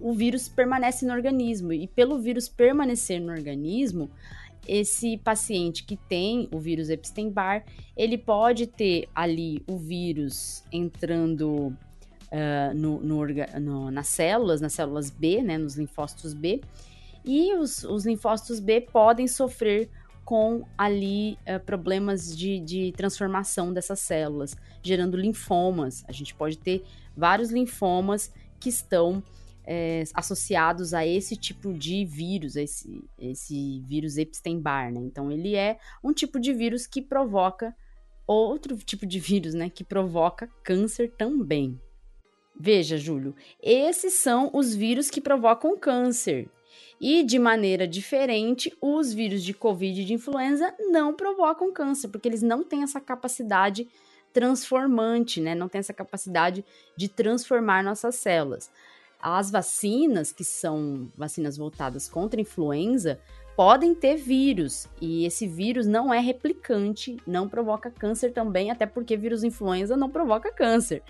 o 0.00 0.12
vírus 0.12 0.48
permanece 0.48 1.06
no 1.06 1.12
organismo. 1.12 1.72
E 1.72 1.86
pelo 1.86 2.18
vírus 2.18 2.48
permanecer 2.48 3.20
no 3.20 3.32
organismo, 3.32 4.10
esse 4.66 5.16
paciente 5.18 5.84
que 5.84 5.96
tem 5.96 6.48
o 6.52 6.58
vírus 6.58 6.90
Epstein-Barr, 6.90 7.64
ele 7.96 8.16
pode 8.18 8.66
ter 8.66 9.08
ali 9.14 9.62
o 9.66 9.76
vírus 9.76 10.64
entrando 10.72 11.76
uh, 12.30 12.74
no, 12.74 13.00
no, 13.00 13.26
no, 13.60 13.90
nas 13.90 14.08
células, 14.08 14.60
nas 14.60 14.72
células 14.72 15.10
B, 15.10 15.42
né, 15.42 15.58
nos 15.58 15.76
linfócitos 15.76 16.34
B, 16.34 16.60
e 17.24 17.54
os, 17.54 17.84
os 17.84 18.06
linfócitos 18.06 18.60
B 18.60 18.80
podem 18.80 19.26
sofrer 19.26 19.90
com 20.24 20.64
ali 20.78 21.32
uh, 21.32 21.58
problemas 21.64 22.36
de, 22.36 22.60
de 22.60 22.92
transformação 22.92 23.72
dessas 23.72 24.00
células, 24.00 24.56
gerando 24.82 25.16
linfomas. 25.16 26.04
A 26.06 26.12
gente 26.12 26.34
pode 26.34 26.56
ter 26.56 26.84
vários 27.16 27.50
linfomas 27.50 28.32
que 28.58 28.68
estão 28.68 29.22
é, 29.64 30.04
associados 30.14 30.94
a 30.94 31.06
esse 31.06 31.36
tipo 31.36 31.72
de 31.72 32.04
vírus, 32.04 32.56
esse, 32.56 33.04
esse 33.18 33.80
vírus 33.86 34.18
Epstein-Barr, 34.18 34.92
né? 34.92 35.00
Então, 35.00 35.30
ele 35.30 35.54
é 35.54 35.78
um 36.02 36.12
tipo 36.12 36.40
de 36.40 36.52
vírus 36.52 36.86
que 36.86 37.02
provoca 37.02 37.74
outro 38.26 38.76
tipo 38.78 39.06
de 39.06 39.18
vírus, 39.18 39.54
né? 39.54 39.68
Que 39.68 39.84
provoca 39.84 40.48
câncer 40.62 41.10
também. 41.16 41.80
Veja, 42.58 42.96
Júlio, 42.96 43.34
esses 43.62 44.14
são 44.14 44.50
os 44.52 44.74
vírus 44.74 45.08
que 45.08 45.20
provocam 45.20 45.78
câncer. 45.78 46.48
E 47.00 47.22
de 47.22 47.38
maneira 47.38 47.88
diferente, 47.88 48.76
os 48.80 49.14
vírus 49.14 49.42
de 49.42 49.54
Covid 49.54 50.02
e 50.02 50.04
de 50.04 50.12
influenza 50.12 50.74
não 50.90 51.14
provocam 51.14 51.72
câncer, 51.72 52.08
porque 52.08 52.28
eles 52.28 52.42
não 52.42 52.62
têm 52.62 52.82
essa 52.82 53.00
capacidade 53.00 53.88
transformante, 54.32 55.40
né? 55.40 55.54
Não 55.54 55.68
tem 55.68 55.78
essa 55.78 55.94
capacidade 55.94 56.64
de 56.96 57.08
transformar 57.08 57.82
nossas 57.82 58.16
células. 58.16 58.70
As 59.22 59.50
vacinas, 59.50 60.32
que 60.32 60.44
são 60.44 61.10
vacinas 61.16 61.56
voltadas 61.56 62.08
contra 62.08 62.40
a 62.40 62.42
influenza, 62.42 63.20
podem 63.54 63.94
ter 63.94 64.16
vírus 64.16 64.88
e 65.00 65.26
esse 65.26 65.46
vírus 65.46 65.86
não 65.86 66.14
é 66.14 66.18
replicante, 66.18 67.18
não 67.26 67.46
provoca 67.46 67.90
câncer 67.90 68.32
também, 68.32 68.70
até 68.70 68.86
porque 68.86 69.18
vírus 69.18 69.44
influenza 69.44 69.96
não 69.96 70.08
provoca 70.08 70.50
câncer. 70.50 71.02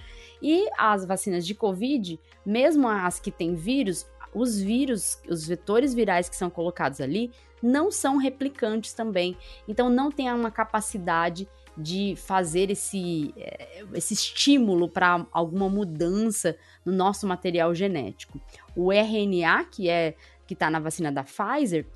E 0.42 0.68
as 0.76 1.04
vacinas 1.04 1.46
de 1.46 1.54
Covid, 1.54 2.18
mesmo 2.44 2.88
as 2.88 3.20
que 3.20 3.30
têm 3.30 3.54
vírus, 3.54 4.04
os 4.34 4.60
vírus, 4.60 5.20
os 5.28 5.46
vetores 5.46 5.94
virais 5.94 6.28
que 6.28 6.34
são 6.36 6.50
colocados 6.50 7.00
ali, 7.00 7.30
não 7.62 7.90
são 7.90 8.16
replicantes 8.16 8.92
também. 8.92 9.36
Então 9.68 9.88
não 9.88 10.10
tem 10.10 10.32
uma 10.32 10.50
capacidade 10.50 11.48
de 11.80 12.14
fazer 12.16 12.70
esse, 12.70 13.32
eh, 13.36 13.84
esse 13.94 14.14
estímulo 14.14 14.88
para 14.88 15.26
alguma 15.32 15.68
mudança 15.68 16.56
no 16.84 16.92
nosso 16.92 17.26
material 17.26 17.74
genético. 17.74 18.40
O 18.76 18.92
RNA, 18.92 19.64
que 19.64 19.88
é 19.88 20.14
que 20.46 20.54
está 20.54 20.70
na 20.70 20.80
vacina 20.80 21.12
da 21.12 21.24
Pfizer, 21.24 21.86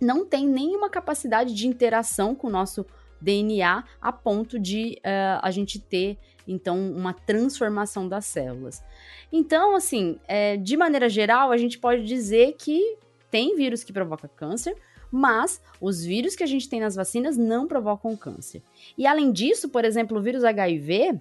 não 0.00 0.24
tem 0.24 0.46
nenhuma 0.46 0.88
capacidade 0.88 1.54
de 1.54 1.66
interação 1.66 2.34
com 2.34 2.46
o 2.46 2.50
nosso 2.50 2.86
DNA 3.20 3.84
a 4.00 4.12
ponto 4.12 4.58
de 4.58 4.98
uh, 4.98 5.40
a 5.42 5.50
gente 5.50 5.78
ter 5.78 6.16
então 6.46 6.78
uma 6.90 7.12
transformação 7.12 8.08
das 8.08 8.24
células. 8.24 8.82
Então, 9.30 9.76
assim, 9.76 10.18
é, 10.26 10.56
de 10.56 10.76
maneira 10.76 11.08
geral, 11.08 11.50
a 11.50 11.56
gente 11.58 11.78
pode 11.78 12.04
dizer 12.04 12.54
que 12.56 12.96
tem 13.30 13.54
vírus 13.54 13.84
que 13.84 13.92
provoca 13.92 14.26
câncer, 14.28 14.74
mas 15.10 15.60
os 15.80 16.04
vírus 16.04 16.36
que 16.36 16.44
a 16.44 16.46
gente 16.46 16.68
tem 16.68 16.80
nas 16.80 16.94
vacinas 16.94 17.36
não 17.36 17.66
provocam 17.66 18.16
câncer. 18.16 18.62
E 18.96 19.06
além 19.06 19.32
disso, 19.32 19.68
por 19.68 19.84
exemplo, 19.84 20.18
o 20.18 20.22
vírus 20.22 20.44
HIV, 20.44 21.20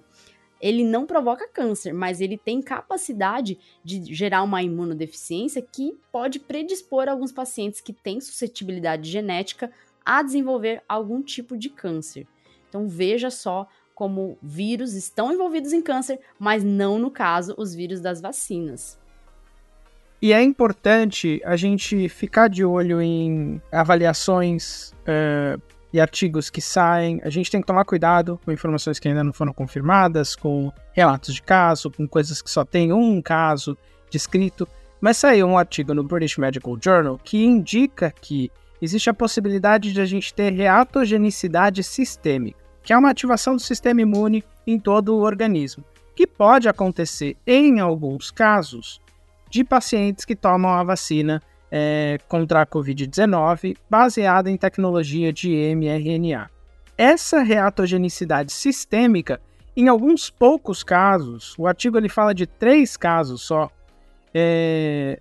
ele 0.59 0.83
não 0.83 1.05
provoca 1.05 1.47
câncer, 1.47 1.93
mas 1.93 2.19
ele 2.19 2.37
tem 2.37 2.61
capacidade 2.61 3.59
de 3.83 4.13
gerar 4.13 4.43
uma 4.43 4.63
imunodeficiência 4.63 5.61
que 5.61 5.97
pode 6.11 6.39
predispor 6.39 7.07
alguns 7.07 7.31
pacientes 7.31 7.79
que 7.79 7.93
têm 7.93 8.19
suscetibilidade 8.19 9.09
genética 9.09 9.71
a 10.03 10.23
desenvolver 10.23 10.81
algum 10.87 11.21
tipo 11.21 11.57
de 11.57 11.69
câncer. 11.69 12.27
Então 12.69 12.87
veja 12.87 13.29
só 13.29 13.67
como 13.93 14.37
vírus 14.41 14.93
estão 14.93 15.31
envolvidos 15.31 15.73
em 15.73 15.81
câncer, 15.81 16.19
mas 16.37 16.63
não 16.63 16.99
no 16.99 17.09
caso 17.09 17.55
os 17.57 17.73
vírus 17.73 17.99
das 17.99 18.21
vacinas. 18.21 18.99
E 20.21 20.33
é 20.33 20.41
importante 20.41 21.39
a 21.45 21.55
gente 21.55 22.09
ficar 22.09 22.47
de 22.47 22.65
olho 22.65 22.99
em 22.99 23.61
avaliações 23.71 24.91
uh, 25.03 25.61
e 25.93 25.99
artigos 25.99 26.49
que 26.49 26.59
saem. 26.59 27.21
A 27.23 27.29
gente 27.29 27.51
tem 27.51 27.61
que 27.61 27.67
tomar 27.67 27.85
cuidado 27.85 28.39
com 28.43 28.51
informações 28.51 28.97
que 28.97 29.07
ainda 29.07 29.23
não 29.23 29.31
foram 29.31 29.53
confirmadas, 29.53 30.35
com 30.35 30.71
relatos 30.93 31.35
de 31.35 31.41
caso, 31.43 31.91
com 31.91 32.07
coisas 32.07 32.41
que 32.41 32.49
só 32.49 32.65
tem 32.65 32.91
um 32.91 33.21
caso 33.21 33.77
descrito. 34.09 34.67
Mas 34.99 35.17
saiu 35.17 35.45
um 35.45 35.57
artigo 35.57 35.93
no 35.93 36.03
British 36.03 36.37
Medical 36.37 36.75
Journal 36.83 37.19
que 37.23 37.43
indica 37.43 38.11
que 38.11 38.51
existe 38.81 39.11
a 39.11 39.13
possibilidade 39.13 39.93
de 39.93 40.01
a 40.01 40.05
gente 40.05 40.33
ter 40.33 40.51
reatogenicidade 40.51 41.83
sistêmica, 41.83 42.57
que 42.81 42.91
é 42.91 42.97
uma 42.97 43.11
ativação 43.11 43.55
do 43.55 43.61
sistema 43.61 44.01
imune 44.01 44.43
em 44.65 44.79
todo 44.79 45.15
o 45.15 45.21
organismo, 45.21 45.83
que 46.15 46.25
pode 46.25 46.67
acontecer 46.67 47.37
em 47.45 47.79
alguns 47.79 48.31
casos 48.31 48.99
de 49.49 49.63
pacientes 49.63 50.25
que 50.25 50.35
tomam 50.35 50.71
a 50.71 50.83
vacina 50.83 51.41
é, 51.71 52.17
contra 52.27 52.61
a 52.61 52.65
Covid-19 52.65 53.75
baseada 53.89 54.49
em 54.49 54.57
tecnologia 54.57 55.31
de 55.31 55.49
mRNA. 55.75 56.49
Essa 56.97 57.41
reatogenicidade 57.41 58.51
sistêmica, 58.51 59.39
em 59.75 59.87
alguns 59.87 60.29
poucos 60.29 60.83
casos, 60.83 61.53
o 61.57 61.67
artigo 61.67 61.97
ele 61.97 62.09
fala 62.09 62.33
de 62.33 62.47
três 62.47 62.97
casos 62.97 63.43
só, 63.43 63.69
é, 64.33 65.19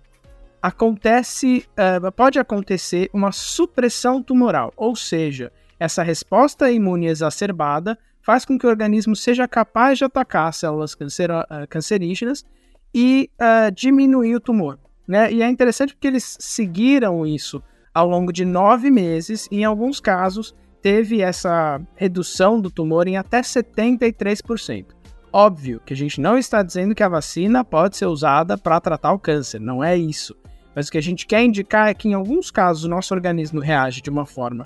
acontece, 0.61 1.67
é, 1.75 1.99
pode 2.11 2.39
acontecer 2.39 3.09
uma 3.13 3.31
supressão 3.31 4.23
tumoral, 4.23 4.73
ou 4.75 4.95
seja, 4.95 5.51
essa 5.79 6.01
resposta 6.01 6.71
imune 6.71 7.07
exacerbada 7.07 7.97
faz 8.21 8.43
com 8.43 8.57
que 8.57 8.65
o 8.65 8.69
organismo 8.69 9.15
seja 9.15 9.47
capaz 9.47 9.99
de 9.99 10.05
atacar 10.05 10.53
células 10.53 10.97
é, 10.99 11.67
cancerígenas 11.67 12.43
e 12.93 13.29
uh, 13.39 13.71
diminuir 13.71 14.35
o 14.35 14.39
tumor. 14.39 14.79
Né? 15.07 15.31
E 15.31 15.41
é 15.41 15.49
interessante 15.49 15.93
porque 15.93 16.07
eles 16.07 16.37
seguiram 16.39 17.25
isso 17.25 17.61
ao 17.93 18.07
longo 18.07 18.31
de 18.31 18.45
nove 18.45 18.91
meses 18.91 19.47
e, 19.51 19.61
em 19.61 19.63
alguns 19.63 19.99
casos, 19.99 20.53
teve 20.81 21.21
essa 21.21 21.81
redução 21.95 22.59
do 22.59 22.69
tumor 22.69 23.07
em 23.07 23.17
até 23.17 23.41
73%. 23.41 24.85
Óbvio 25.31 25.81
que 25.85 25.93
a 25.93 25.97
gente 25.97 26.21
não 26.21 26.37
está 26.37 26.63
dizendo 26.63 26.95
que 26.95 27.03
a 27.03 27.09
vacina 27.09 27.63
pode 27.63 27.97
ser 27.97 28.05
usada 28.05 28.57
para 28.57 28.79
tratar 28.79 29.11
o 29.13 29.19
câncer, 29.19 29.59
não 29.59 29.83
é 29.83 29.97
isso. 29.97 30.35
Mas 30.75 30.87
o 30.87 30.91
que 30.91 30.97
a 30.97 31.01
gente 31.01 31.25
quer 31.25 31.43
indicar 31.43 31.89
é 31.89 31.93
que, 31.93 32.07
em 32.07 32.13
alguns 32.13 32.51
casos, 32.51 32.83
o 32.83 32.89
nosso 32.89 33.13
organismo 33.13 33.59
reage 33.59 34.01
de 34.01 34.09
uma 34.09 34.25
forma 34.25 34.65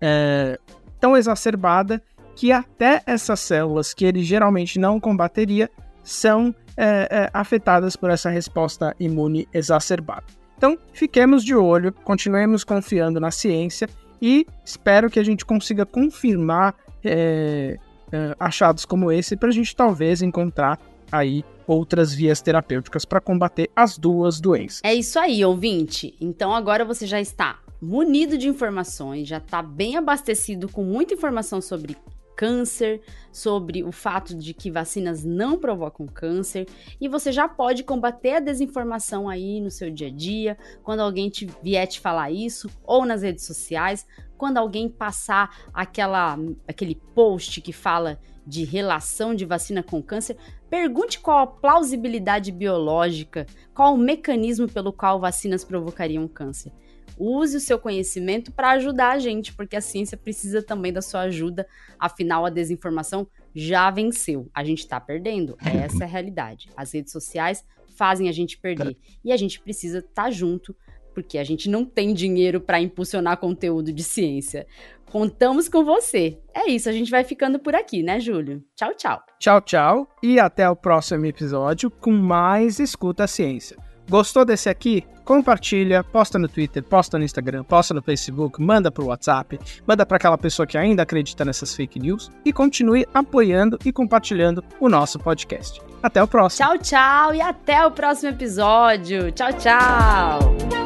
é, 0.00 0.58
tão 0.98 1.16
exacerbada 1.16 2.02
que 2.34 2.50
até 2.50 3.02
essas 3.06 3.40
células 3.40 3.92
que 3.92 4.04
ele 4.04 4.22
geralmente 4.22 4.78
não 4.78 4.98
combateria 4.98 5.70
são 6.02 6.54
é, 6.82 7.08
é, 7.10 7.30
afetadas 7.34 7.94
por 7.94 8.08
essa 8.08 8.30
resposta 8.30 8.96
imune 8.98 9.46
exacerbada. 9.52 10.24
Então, 10.56 10.78
fiquemos 10.94 11.44
de 11.44 11.54
olho, 11.54 11.92
continuemos 11.92 12.64
confiando 12.64 13.20
na 13.20 13.30
ciência 13.30 13.86
e 14.20 14.46
espero 14.64 15.10
que 15.10 15.20
a 15.20 15.22
gente 15.22 15.44
consiga 15.44 15.84
confirmar 15.84 16.74
é, 17.04 17.78
é 18.10 18.36
achados 18.40 18.86
como 18.86 19.12
esse 19.12 19.36
para 19.36 19.50
a 19.50 19.52
gente 19.52 19.76
talvez 19.76 20.22
encontrar 20.22 20.78
aí 21.12 21.44
outras 21.66 22.14
vias 22.14 22.40
terapêuticas 22.40 23.04
para 23.04 23.20
combater 23.20 23.70
as 23.76 23.98
duas 23.98 24.40
doenças. 24.40 24.80
É 24.82 24.94
isso 24.94 25.18
aí, 25.18 25.44
ouvinte. 25.44 26.14
Então 26.18 26.54
agora 26.54 26.82
você 26.82 27.06
já 27.06 27.20
está 27.20 27.58
munido 27.80 28.38
de 28.38 28.48
informações, 28.48 29.28
já 29.28 29.36
está 29.36 29.62
bem 29.62 29.96
abastecido 29.96 30.66
com 30.68 30.82
muita 30.82 31.12
informação 31.12 31.60
sobre 31.60 31.96
câncer, 32.40 33.02
sobre 33.30 33.84
o 33.84 33.92
fato 33.92 34.34
de 34.34 34.54
que 34.54 34.70
vacinas 34.70 35.22
não 35.22 35.58
provocam 35.58 36.06
câncer, 36.06 36.66
e 36.98 37.06
você 37.06 37.30
já 37.30 37.46
pode 37.46 37.84
combater 37.84 38.36
a 38.36 38.40
desinformação 38.40 39.28
aí 39.28 39.60
no 39.60 39.70
seu 39.70 39.90
dia 39.90 40.08
a 40.08 40.10
dia, 40.10 40.56
quando 40.82 41.00
alguém 41.00 41.28
te 41.28 41.46
vier 41.62 41.86
te 41.86 42.00
falar 42.00 42.30
isso, 42.30 42.70
ou 42.82 43.04
nas 43.04 43.20
redes 43.20 43.44
sociais, 43.44 44.06
quando 44.38 44.56
alguém 44.56 44.88
passar 44.88 45.68
aquela, 45.70 46.38
aquele 46.66 46.94
post 47.14 47.60
que 47.60 47.74
fala 47.74 48.18
de 48.50 48.64
relação 48.64 49.32
de 49.32 49.44
vacina 49.44 49.80
com 49.80 50.02
câncer, 50.02 50.36
pergunte 50.68 51.20
qual 51.20 51.38
a 51.38 51.46
plausibilidade 51.46 52.50
biológica, 52.50 53.46
qual 53.72 53.94
o 53.94 53.98
mecanismo 53.98 54.68
pelo 54.68 54.92
qual 54.92 55.20
vacinas 55.20 55.62
provocariam 55.62 56.26
câncer. 56.26 56.72
Use 57.16 57.56
o 57.56 57.60
seu 57.60 57.78
conhecimento 57.78 58.50
para 58.50 58.70
ajudar 58.70 59.12
a 59.12 59.18
gente, 59.20 59.54
porque 59.54 59.76
a 59.76 59.80
ciência 59.80 60.16
precisa 60.16 60.62
também 60.62 60.92
da 60.92 61.00
sua 61.00 61.20
ajuda. 61.20 61.64
Afinal, 61.98 62.44
a 62.44 62.50
desinformação 62.50 63.26
já 63.54 63.88
venceu. 63.90 64.50
A 64.52 64.64
gente 64.64 64.80
está 64.80 64.98
perdendo. 64.98 65.56
Essa 65.62 66.04
é 66.04 66.06
a 66.06 66.10
realidade. 66.10 66.70
As 66.76 66.92
redes 66.92 67.12
sociais 67.12 67.64
fazem 67.94 68.28
a 68.28 68.32
gente 68.32 68.58
perder. 68.58 68.96
E 69.22 69.30
a 69.30 69.36
gente 69.36 69.60
precisa 69.60 69.98
estar 69.98 70.24
tá 70.24 70.30
junto, 70.30 70.74
porque 71.14 71.38
a 71.38 71.44
gente 71.44 71.68
não 71.68 71.84
tem 71.84 72.14
dinheiro 72.14 72.60
para 72.60 72.80
impulsionar 72.80 73.38
conteúdo 73.38 73.92
de 73.92 74.02
ciência. 74.02 74.66
Contamos 75.10 75.68
com 75.68 75.84
você. 75.84 76.38
É 76.54 76.70
isso, 76.70 76.88
a 76.88 76.92
gente 76.92 77.10
vai 77.10 77.24
ficando 77.24 77.58
por 77.58 77.74
aqui, 77.74 78.02
né, 78.02 78.20
Júlio? 78.20 78.62
Tchau, 78.76 78.94
tchau. 78.94 79.22
Tchau, 79.38 79.60
tchau. 79.60 80.08
E 80.22 80.38
até 80.38 80.68
o 80.70 80.76
próximo 80.76 81.26
episódio 81.26 81.90
com 81.90 82.12
mais 82.12 82.78
Escuta 82.78 83.24
a 83.24 83.26
Ciência. 83.26 83.89
Gostou 84.10 84.44
desse 84.44 84.68
aqui? 84.68 85.06
Compartilha, 85.24 86.02
posta 86.02 86.36
no 86.36 86.48
Twitter, 86.48 86.82
posta 86.82 87.16
no 87.16 87.24
Instagram, 87.24 87.62
posta 87.62 87.94
no 87.94 88.02
Facebook, 88.02 88.60
manda 88.60 88.90
pro 88.90 89.06
WhatsApp, 89.06 89.56
manda 89.86 90.04
para 90.04 90.16
aquela 90.16 90.36
pessoa 90.36 90.66
que 90.66 90.76
ainda 90.76 91.04
acredita 91.04 91.44
nessas 91.44 91.76
fake 91.76 92.00
news 92.00 92.28
e 92.44 92.52
continue 92.52 93.06
apoiando 93.14 93.78
e 93.84 93.92
compartilhando 93.92 94.64
o 94.80 94.88
nosso 94.88 95.16
podcast. 95.20 95.80
Até 96.02 96.20
o 96.20 96.26
próximo. 96.26 96.66
Tchau, 96.66 96.78
tchau 96.78 97.34
e 97.36 97.40
até 97.40 97.86
o 97.86 97.92
próximo 97.92 98.30
episódio. 98.30 99.30
Tchau, 99.30 99.52
tchau. 99.52 100.40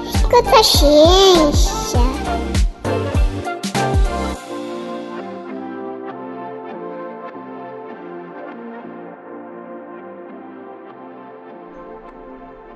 Escuta 0.05 0.61
a 0.61 0.63
ciência. 0.63 2.64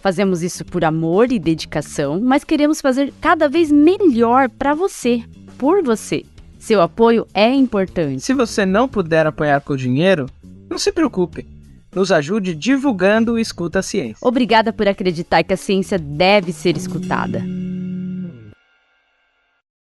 Fazemos 0.00 0.42
isso 0.42 0.64
por 0.64 0.84
amor 0.84 1.30
e 1.30 1.38
dedicação, 1.38 2.20
mas 2.20 2.42
queremos 2.42 2.80
fazer 2.80 3.12
cada 3.20 3.48
vez 3.48 3.70
melhor 3.70 4.48
para 4.48 4.74
você, 4.74 5.22
por 5.58 5.82
você. 5.82 6.24
Seu 6.58 6.80
apoio 6.80 7.26
é 7.34 7.50
importante. 7.50 8.20
Se 8.22 8.34
você 8.34 8.64
não 8.64 8.88
puder 8.88 9.26
apoiar 9.26 9.60
com 9.60 9.76
dinheiro, 9.76 10.26
não 10.68 10.78
se 10.78 10.92
preocupe. 10.92 11.46
nos 11.94 12.12
ajude 12.12 12.54
divulgando 12.54 13.32
o 13.32 13.38
Escuta 13.38 13.80
a 13.80 13.82
Ciência. 13.82 14.18
Obrigada 14.20 14.72
por 14.72 14.86
acreditar 14.86 15.42
que 15.42 15.52
a 15.52 15.56
ciência 15.56 15.98
deve 15.98 16.52
ser 16.52 16.76
escutada. 16.76 17.42